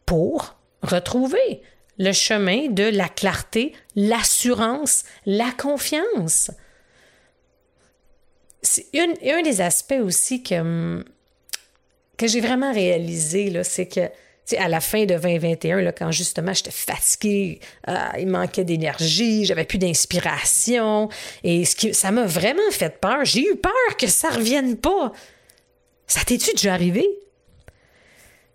pour 0.06 0.56
retrouver 0.82 1.62
le 1.98 2.12
chemin 2.12 2.68
de 2.70 2.84
la 2.84 3.08
clarté, 3.08 3.74
l'assurance, 3.96 5.04
la 5.26 5.52
confiance? 5.52 6.52
C'est 8.66 8.88
un 8.98 9.42
des 9.42 9.62
aspects 9.62 10.02
aussi 10.02 10.44
que, 10.44 11.06
que 12.18 12.28
j'ai 12.28 12.42
vraiment 12.42 12.74
réalisé, 12.74 13.52
c'est 13.64 13.88
que 13.88 14.10
à 14.58 14.68
la 14.68 14.80
fin 14.80 15.06
de 15.06 15.16
2021, 15.18 15.82
là, 15.82 15.92
quand 15.92 16.12
justement 16.12 16.54
j'étais 16.54 16.72
fatiguée, 16.72 17.60
euh, 17.88 17.96
il 18.20 18.28
manquait 18.28 18.64
d'énergie, 18.64 19.46
j'avais 19.46 19.66
plus 19.66 19.80
d'inspiration, 19.80 21.10
et 21.44 21.66
ce 21.66 21.76
qui, 21.76 21.94
ça 21.94 22.12
m'a 22.12 22.26
vraiment 22.26 22.72
fait 22.72 23.00
peur. 23.00 23.26
J'ai 23.26 23.42
eu 23.42 23.56
peur 23.56 23.98
que 23.98 24.08
ça 24.08 24.30
revienne 24.30 24.78
pas. 24.78 25.12
Ça 26.08 26.22
t'est-tu 26.24 26.52
déjà 26.52 26.74
arrivé? 26.74 27.08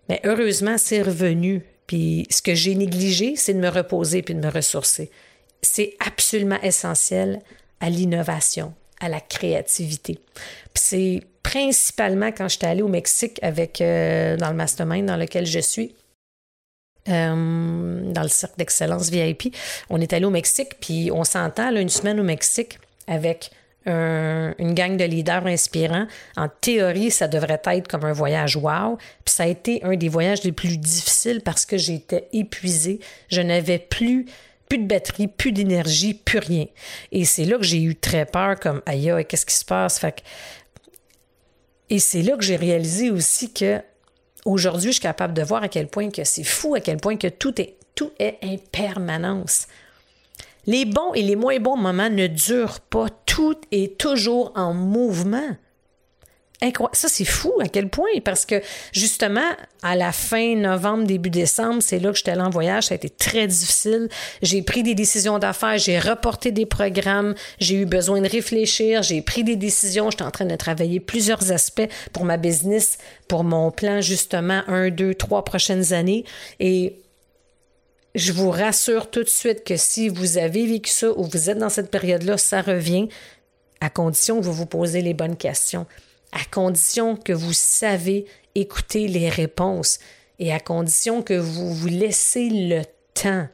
Mais 0.08 0.20
heureusement, 0.24 0.78
c'est 0.78 1.02
revenu. 1.02 1.62
Puis 1.86 2.26
ce 2.30 2.40
que 2.40 2.54
j'ai 2.54 2.76
négligé, 2.76 3.34
c'est 3.34 3.54
de 3.54 3.58
me 3.58 3.68
reposer 3.68 4.22
puis 4.22 4.34
de 4.34 4.40
me 4.40 4.50
ressourcer. 4.50 5.10
C'est 5.62 5.96
absolument 5.98 6.60
essentiel 6.62 7.40
à 7.80 7.90
l'innovation, 7.90 8.74
à 9.00 9.08
la 9.08 9.20
créativité. 9.20 10.18
C'est 10.74 11.22
principalement 11.42 12.30
quand 12.32 12.48
j'étais 12.48 12.66
allée 12.66 12.82
au 12.82 12.88
Mexique 12.88 13.38
avec 13.42 13.80
euh, 13.80 14.36
dans 14.36 14.50
le 14.50 14.56
mastermind 14.56 15.06
dans 15.06 15.16
lequel 15.16 15.46
je 15.46 15.60
suis. 15.60 15.94
Euh, 17.08 18.12
dans 18.12 18.22
le 18.22 18.28
cercle 18.28 18.56
d'excellence 18.58 19.08
VIP. 19.08 19.56
On 19.88 20.00
est 20.00 20.12
allé 20.12 20.26
au 20.26 20.30
Mexique, 20.30 20.74
puis 20.80 21.10
on 21.10 21.24
s'entend 21.24 21.74
une 21.74 21.88
semaine 21.88 22.20
au 22.20 22.22
Mexique 22.22 22.78
avec 23.06 23.50
une 23.86 24.74
gang 24.74 24.96
de 24.96 25.04
leaders 25.04 25.46
inspirants. 25.46 26.06
En 26.36 26.48
théorie, 26.48 27.10
ça 27.10 27.26
devrait 27.26 27.60
être 27.64 27.88
comme 27.88 28.04
un 28.04 28.12
voyage 28.12 28.56
wow. 28.56 28.98
Puis 29.24 29.34
ça 29.34 29.44
a 29.44 29.46
été 29.46 29.82
un 29.82 29.96
des 29.96 30.08
voyages 30.08 30.44
les 30.44 30.52
plus 30.52 30.76
difficiles 30.76 31.40
parce 31.42 31.64
que 31.64 31.78
j'étais 31.78 32.28
épuisée. 32.32 33.00
Je 33.28 33.40
n'avais 33.40 33.78
plus 33.78 34.26
plus 34.70 34.78
de 34.78 34.86
batterie, 34.86 35.26
plus 35.26 35.52
d'énergie, 35.52 36.14
plus 36.14 36.38
rien. 36.38 36.66
Et 37.12 37.24
c'est 37.24 37.44
là 37.44 37.58
que 37.58 37.64
j'ai 37.64 37.82
eu 37.82 37.96
très 37.96 38.24
peur, 38.24 38.58
comme 38.58 38.80
aïe, 38.86 39.12
qu'est-ce 39.28 39.44
qui 39.44 39.54
se 39.54 39.64
passe? 39.64 40.00
Et 41.90 41.98
c'est 41.98 42.22
là 42.22 42.36
que 42.36 42.44
j'ai 42.44 42.54
réalisé 42.54 43.10
aussi 43.10 43.52
que 43.52 43.82
aujourd'hui, 44.44 44.90
je 44.90 44.94
suis 44.94 45.02
capable 45.02 45.34
de 45.34 45.42
voir 45.42 45.64
à 45.64 45.68
quel 45.68 45.88
point 45.88 46.08
que 46.10 46.22
c'est 46.22 46.44
fou, 46.44 46.76
à 46.76 46.80
quel 46.80 46.98
point 46.98 47.16
que 47.16 47.26
tout 47.26 47.60
est, 47.60 47.74
tout 47.96 48.12
est 48.20 48.38
impermanence. 48.44 49.66
Les 50.66 50.84
bons 50.84 51.14
et 51.14 51.22
les 51.22 51.36
moins 51.36 51.58
bons 51.58 51.76
moments 51.76 52.08
ne 52.08 52.28
durent 52.28 52.80
pas. 52.80 53.08
Tout 53.26 53.58
est 53.72 53.98
toujours 53.98 54.52
en 54.54 54.72
mouvement. 54.72 55.56
Ça, 56.92 57.08
c'est 57.08 57.24
fou 57.24 57.54
à 57.62 57.68
quel 57.68 57.88
point, 57.88 58.20
parce 58.22 58.44
que 58.44 58.60
justement, 58.92 59.48
à 59.82 59.96
la 59.96 60.12
fin 60.12 60.56
novembre, 60.56 61.04
début 61.04 61.30
décembre, 61.30 61.80
c'est 61.80 61.98
là 61.98 62.10
que 62.10 62.18
j'étais 62.18 62.32
allée 62.32 62.42
en 62.42 62.50
voyage. 62.50 62.88
Ça 62.88 62.94
a 62.94 62.96
été 62.96 63.08
très 63.08 63.46
difficile. 63.46 64.10
J'ai 64.42 64.60
pris 64.60 64.82
des 64.82 64.94
décisions 64.94 65.38
d'affaires, 65.38 65.78
j'ai 65.78 65.98
reporté 65.98 66.52
des 66.52 66.66
programmes, 66.66 67.34
j'ai 67.60 67.76
eu 67.76 67.86
besoin 67.86 68.20
de 68.20 68.28
réfléchir, 68.28 69.02
j'ai 69.02 69.22
pris 69.22 69.42
des 69.42 69.56
décisions. 69.56 70.10
J'étais 70.10 70.24
en 70.24 70.30
train 70.30 70.44
de 70.44 70.54
travailler 70.54 71.00
plusieurs 71.00 71.50
aspects 71.50 71.88
pour 72.12 72.26
ma 72.26 72.36
business, 72.36 72.98
pour 73.26 73.42
mon 73.42 73.70
plan, 73.70 74.02
justement, 74.02 74.60
un, 74.66 74.90
deux, 74.90 75.14
trois 75.14 75.44
prochaines 75.44 75.94
années. 75.94 76.26
Et 76.58 76.96
je 78.14 78.32
vous 78.32 78.50
rassure 78.50 79.10
tout 79.10 79.22
de 79.22 79.30
suite 79.30 79.64
que 79.64 79.78
si 79.78 80.10
vous 80.10 80.36
avez 80.36 80.66
vécu 80.66 80.90
ça 80.90 81.10
ou 81.16 81.24
vous 81.24 81.48
êtes 81.48 81.58
dans 81.58 81.70
cette 81.70 81.90
période-là, 81.90 82.36
ça 82.36 82.60
revient 82.60 83.08
à 83.80 83.88
condition 83.88 84.38
que 84.38 84.44
vous 84.44 84.52
vous 84.52 84.66
posez 84.66 85.00
les 85.00 85.14
bonnes 85.14 85.36
questions 85.38 85.86
à 86.32 86.44
condition 86.50 87.16
que 87.16 87.32
vous 87.32 87.52
savez 87.52 88.26
écouter 88.54 89.08
les 89.08 89.28
réponses 89.28 89.98
et 90.38 90.52
à 90.52 90.60
condition 90.60 91.22
que 91.22 91.34
vous 91.34 91.74
vous 91.74 91.88
laissez 91.88 92.48
le 92.48 92.82
temps. 93.14 93.48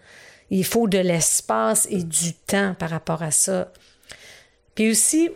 Il 0.51 0.65
faut 0.65 0.87
de 0.87 0.99
l'espace 0.99 1.87
et 1.91 2.03
du 2.03 2.35
temps 2.35 2.75
par 2.79 2.91
rapport 2.91 3.23
à 3.23 3.31
ça. 3.31 3.73
Puis 4.75 4.91
aussi, 4.91 5.31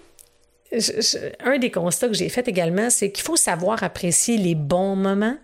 un 1.40 1.58
des 1.58 1.70
constats 1.70 2.08
que 2.08 2.14
j'ai 2.14 2.28
fait 2.28 2.46
également, 2.46 2.90
c'est 2.90 3.10
qu'il 3.10 3.24
faut 3.24 3.36
savoir 3.36 3.82
apprécier 3.82 4.36
les 4.36 4.54
bons 4.54 4.94
moments, 4.94 5.36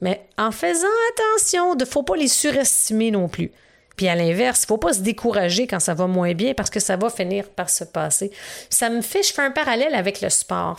mais 0.00 0.26
en 0.38 0.52
faisant 0.52 0.86
attention, 1.12 1.74
il 1.74 1.80
ne 1.80 1.84
faut 1.84 2.02
pas 2.04 2.16
les 2.16 2.28
surestimer 2.28 3.10
non 3.10 3.28
plus. 3.28 3.50
Puis 3.96 4.08
à 4.08 4.14
l'inverse, 4.14 4.60
il 4.60 4.64
ne 4.64 4.68
faut 4.68 4.78
pas 4.78 4.94
se 4.94 5.00
décourager 5.00 5.66
quand 5.66 5.80
ça 5.80 5.92
va 5.92 6.06
moins 6.06 6.32
bien 6.32 6.54
parce 6.54 6.70
que 6.70 6.80
ça 6.80 6.96
va 6.96 7.10
finir 7.10 7.50
par 7.50 7.68
se 7.68 7.84
passer. 7.84 8.30
Ça 8.70 8.88
me 8.88 9.02
fait, 9.02 9.22
je 9.22 9.32
fais 9.32 9.42
un 9.42 9.50
parallèle 9.50 9.94
avec 9.94 10.20
le 10.22 10.30
sport. 10.30 10.78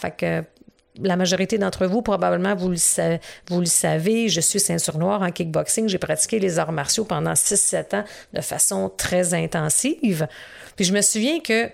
La 1.00 1.16
majorité 1.16 1.58
d'entre 1.58 1.86
vous, 1.86 2.02
probablement, 2.02 2.56
vous 2.56 2.70
le, 2.70 3.66
savez, 3.66 4.30
je 4.30 4.42
suis 4.42 4.60
ceinture 4.60 4.98
noire 4.98 5.22
en 5.22 5.32
kickboxing. 5.32 5.88
J'ai 5.88 5.98
pratiqué 5.98 6.40
les 6.40 6.60
arts 6.60 6.72
martiaux 6.72 7.06
pendant 7.06 7.34
6-7 7.34 7.96
ans 7.96 8.04
de 8.34 8.42
façon 8.42 8.92
très 8.96 9.34
intensive. 9.34 10.28
Puis 10.76 10.86
je 10.86 10.94
me 10.94 11.02
souviens 11.02 11.40
que 11.40 11.70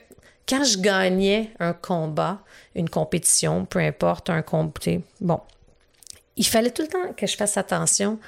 quand 0.48 0.64
je 0.64 0.78
gagnais 0.78 1.52
un 1.60 1.74
combat, 1.74 2.40
une 2.76 2.90
compétition, 2.90 3.66
peu 3.66 3.80
importe, 3.80 4.30
un 4.30 4.42
combat, 4.42 4.72
bon, 5.20 5.40
il 6.36 6.46
fallait 6.46 6.72
tout 6.72 6.84
le 6.84 6.88
temps 6.88 7.14
que 7.16 7.26
je 7.26 7.36
fasse 7.36 7.58
attention 7.58 8.20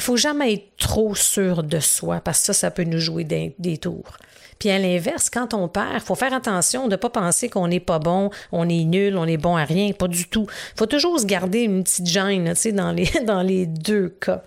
il 0.00 0.02
faut 0.02 0.16
jamais 0.16 0.54
être 0.54 0.76
trop 0.78 1.14
sûr 1.14 1.62
de 1.62 1.78
soi 1.78 2.20
parce 2.20 2.40
que 2.40 2.46
ça, 2.46 2.52
ça 2.54 2.70
peut 2.70 2.84
nous 2.84 3.00
jouer 3.00 3.24
des, 3.24 3.78
tours. 3.78 4.16
Puis 4.60 4.70
à 4.70 4.78
l'inverse, 4.78 5.30
quand 5.30 5.54
on 5.54 5.66
perd, 5.68 6.00
faut 6.00 6.14
faire 6.14 6.34
attention 6.34 6.84
de 6.84 6.92
ne 6.92 6.96
pas 6.96 7.08
penser 7.08 7.48
qu'on 7.48 7.66
n'est 7.66 7.80
pas 7.80 7.98
bon, 7.98 8.30
on 8.52 8.68
est 8.68 8.84
nul, 8.84 9.16
on 9.16 9.24
est 9.24 9.38
bon 9.38 9.56
à 9.56 9.64
rien, 9.64 9.90
pas 9.92 10.06
du 10.06 10.28
tout. 10.28 10.46
Faut 10.76 10.86
toujours 10.86 11.18
se 11.18 11.24
garder 11.24 11.62
une 11.62 11.82
petite 11.82 12.06
gêne, 12.06 12.50
tu 12.50 12.60
sais, 12.60 12.72
dans 12.72 12.92
les, 12.92 13.06
dans 13.26 13.42
les 13.42 13.66
deux 13.66 14.10
cas. 14.10 14.44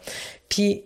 Puis 0.48 0.84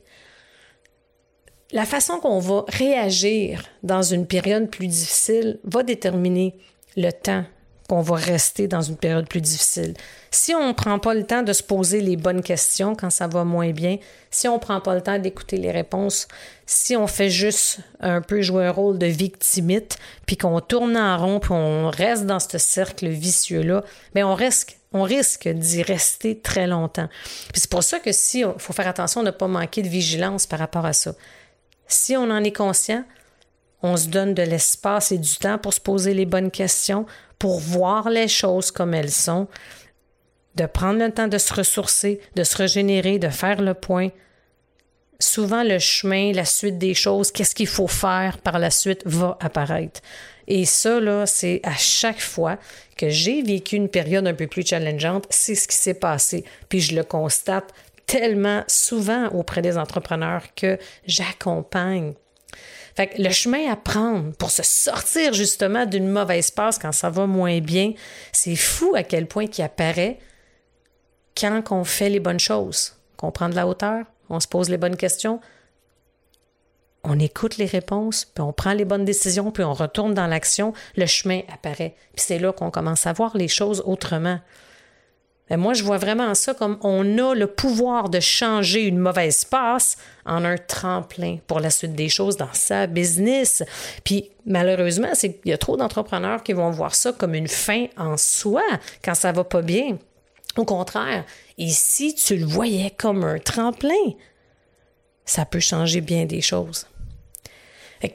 la 1.71 1.85
façon 1.85 2.19
qu'on 2.19 2.39
va 2.39 2.63
réagir 2.69 3.63
dans 3.83 4.01
une 4.01 4.25
période 4.25 4.69
plus 4.69 4.87
difficile 4.87 5.59
va 5.65 5.83
déterminer 5.83 6.55
le 6.95 7.11
temps 7.11 7.43
qu'on 7.87 8.01
va 8.01 8.15
rester 8.15 8.67
dans 8.67 8.81
une 8.81 8.97
période 8.97 9.29
plus 9.29 9.39
difficile. 9.39 9.93
Si 10.29 10.53
on 10.53 10.67
ne 10.67 10.73
prend 10.73 10.99
pas 10.99 11.13
le 11.13 11.25
temps 11.25 11.41
de 11.41 11.53
se 11.53 11.63
poser 11.63 12.01
les 12.01 12.17
bonnes 12.17 12.41
questions 12.41 12.95
quand 12.95 13.09
ça 13.09 13.27
va 13.27 13.45
moins 13.45 13.71
bien, 13.71 13.97
si 14.29 14.47
on 14.49 14.55
ne 14.55 14.59
prend 14.59 14.81
pas 14.81 14.93
le 14.93 15.01
temps 15.01 15.17
d'écouter 15.19 15.57
les 15.57 15.71
réponses, 15.71 16.27
si 16.65 16.97
on 16.97 17.07
fait 17.07 17.29
juste 17.29 17.79
un 18.01 18.21
peu 18.21 18.41
jouer 18.41 18.65
un 18.65 18.71
rôle 18.71 18.97
de 18.97 19.05
victimite, 19.05 19.97
puis 20.25 20.35
qu'on 20.35 20.59
tourne 20.59 20.97
en 20.97 21.17
rond, 21.17 21.39
puis 21.39 21.53
on 21.53 21.89
reste 21.89 22.25
dans 22.25 22.39
ce 22.39 22.57
cercle 22.57 23.07
vicieux-là, 23.07 23.83
mais 24.13 24.21
ben, 24.21 24.27
on 24.27 24.35
risque, 24.35 24.77
on 24.91 25.03
risque 25.03 25.47
d'y 25.47 25.81
rester 25.81 26.39
très 26.39 26.67
longtemps. 26.67 27.07
C'est 27.53 27.69
pour 27.69 27.83
ça 27.83 27.99
que 27.99 28.11
si, 28.11 28.43
faut 28.57 28.73
faire 28.73 28.87
attention 28.87 29.21
de 29.21 29.27
ne 29.27 29.31
pas 29.31 29.47
manquer 29.47 29.81
de 29.81 29.87
vigilance 29.87 30.45
par 30.45 30.59
rapport 30.59 30.85
à 30.85 30.93
ça. 30.93 31.15
Si 31.87 32.17
on 32.17 32.29
en 32.29 32.43
est 32.43 32.55
conscient, 32.55 33.05
on 33.81 33.95
se 33.95 34.07
donne 34.07 34.33
de 34.33 34.43
l'espace 34.43 35.11
et 35.11 35.17
du 35.17 35.37
temps 35.37 35.57
pour 35.57 35.73
se 35.73 35.79
poser 35.79 36.13
les 36.13 36.25
bonnes 36.25 36.51
questions, 36.51 37.05
pour 37.39 37.59
voir 37.59 38.09
les 38.09 38.27
choses 38.27 38.71
comme 38.71 38.93
elles 38.93 39.11
sont, 39.11 39.47
de 40.55 40.65
prendre 40.65 40.99
le 40.99 41.11
temps 41.11 41.27
de 41.27 41.37
se 41.37 41.53
ressourcer, 41.53 42.19
de 42.35 42.43
se 42.43 42.57
régénérer, 42.57 43.19
de 43.19 43.29
faire 43.29 43.61
le 43.61 43.73
point. 43.73 44.09
Souvent, 45.19 45.63
le 45.63 45.79
chemin, 45.79 46.31
la 46.31 46.45
suite 46.45 46.77
des 46.77 46.93
choses, 46.93 47.31
qu'est-ce 47.31 47.55
qu'il 47.55 47.67
faut 47.67 47.87
faire 47.87 48.39
par 48.39 48.59
la 48.59 48.71
suite 48.71 49.01
va 49.05 49.37
apparaître. 49.39 50.01
Et 50.47 50.65
ça, 50.65 50.99
là, 50.99 51.25
c'est 51.25 51.59
à 51.63 51.75
chaque 51.75 52.21
fois 52.21 52.57
que 52.95 53.09
j'ai 53.09 53.41
vécu 53.41 53.75
une 53.75 53.89
période 53.89 54.25
un 54.27 54.33
peu 54.33 54.47
plus 54.47 54.65
challengeante, 54.65 55.25
c'est 55.29 55.55
ce 55.55 55.67
qui 55.67 55.75
s'est 55.75 55.93
passé. 55.93 56.43
Puis 56.69 56.79
je 56.79 56.95
le 56.95 57.03
constate 57.03 57.73
tellement 58.05 58.63
souvent 58.67 59.27
auprès 59.27 59.61
des 59.61 59.77
entrepreneurs 59.77 60.43
que 60.55 60.79
j'accompagne. 61.05 62.13
Le 62.97 63.29
chemin 63.29 63.71
à 63.71 63.75
prendre 63.75 64.33
pour 64.37 64.49
se 64.49 64.63
sortir 64.63 65.33
justement 65.33 65.85
d'une 65.85 66.07
mauvaise 66.07 66.51
passe 66.51 66.79
quand 66.79 66.91
ça 66.91 67.09
va 67.09 67.27
moins 67.27 67.59
bien, 67.59 67.93
c'est 68.31 68.55
fou 68.55 68.93
à 68.95 69.03
quel 69.03 69.27
point 69.27 69.47
qui 69.47 69.61
apparaît 69.61 70.19
quand 71.39 71.63
on 71.71 71.83
fait 71.83 72.09
les 72.09 72.19
bonnes 72.19 72.39
choses, 72.39 72.95
qu'on 73.15 73.31
prend 73.31 73.49
de 73.49 73.55
la 73.55 73.67
hauteur, 73.67 74.05
on 74.29 74.39
se 74.39 74.47
pose 74.47 74.69
les 74.69 74.77
bonnes 74.77 74.97
questions, 74.97 75.39
on 77.03 77.19
écoute 77.19 77.57
les 77.57 77.65
réponses, 77.65 78.25
puis 78.25 78.41
on 78.41 78.51
prend 78.51 78.73
les 78.73 78.85
bonnes 78.85 79.05
décisions, 79.05 79.51
puis 79.51 79.63
on 79.63 79.73
retourne 79.73 80.13
dans 80.13 80.27
l'action, 80.27 80.73
le 80.95 81.05
chemin 81.05 81.41
apparaît. 81.53 81.95
Puis 82.15 82.25
c'est 82.27 82.39
là 82.39 82.51
qu'on 82.51 82.71
commence 82.71 83.05
à 83.05 83.13
voir 83.13 83.37
les 83.37 83.47
choses 83.47 83.83
autrement. 83.85 84.39
Moi, 85.49 85.73
je 85.73 85.83
vois 85.83 85.97
vraiment 85.97 86.33
ça 86.35 86.53
comme 86.53 86.77
on 86.81 87.17
a 87.17 87.33
le 87.33 87.47
pouvoir 87.47 88.09
de 88.09 88.19
changer 88.19 88.83
une 88.83 88.97
mauvaise 88.97 89.45
passe 89.45 89.97
en 90.25 90.43
un 90.43 90.57
tremplin 90.57 91.37
pour 91.47 91.61
la 91.61 91.69
suite 91.69 91.95
des 91.95 92.09
choses 92.09 92.35
dans 92.35 92.53
sa 92.53 92.85
business. 92.85 93.63
Puis 94.03 94.29
malheureusement, 94.45 95.07
il 95.23 95.35
y 95.45 95.53
a 95.53 95.57
trop 95.57 95.77
d'entrepreneurs 95.77 96.43
qui 96.43 96.51
vont 96.51 96.71
voir 96.71 96.95
ça 96.95 97.13
comme 97.13 97.33
une 97.33 97.47
fin 97.47 97.85
en 97.95 98.17
soi 98.17 98.63
quand 99.03 99.15
ça 99.15 99.31
va 99.31 99.45
pas 99.45 99.61
bien. 99.61 99.97
Au 100.57 100.65
contraire, 100.65 101.23
ici, 101.57 102.13
tu 102.15 102.35
le 102.35 102.45
voyais 102.45 102.91
comme 102.91 103.23
un 103.23 103.39
tremplin, 103.39 103.93
ça 105.23 105.45
peut 105.45 105.59
changer 105.59 106.01
bien 106.01 106.25
des 106.25 106.41
choses 106.41 106.87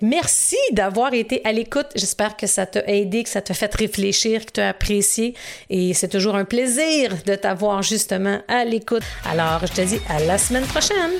merci 0.01 0.57
d'avoir 0.73 1.15
été 1.15 1.41
à 1.45 1.53
l'écoute. 1.53 1.87
J'espère 1.95 2.37
que 2.37 2.47
ça 2.47 2.67
t'a 2.67 2.85
aidé, 2.87 3.23
que 3.25 3.29
ça 3.29 3.43
t'a 3.43 3.55
fait 3.55 3.75
réfléchir, 3.75 4.47
que 4.47 4.53
tu 4.53 4.61
as 4.61 4.71
apprécié. 4.71 5.35
Et 5.71 5.95
c'est 5.95 6.09
toujours 6.09 6.35
un 6.37 6.45
plaisir 6.45 7.17
de 7.27 7.35
t'avoir 7.35 7.83
justement 7.83 8.41
à 8.49 8.65
l'écoute. 8.65 9.03
Alors, 9.25 9.61
je 9.67 9.73
te 9.73 9.81
dis 9.83 10.01
à 10.09 10.21
la 10.21 10.39
semaine 10.39 10.65
prochaine. 10.65 11.13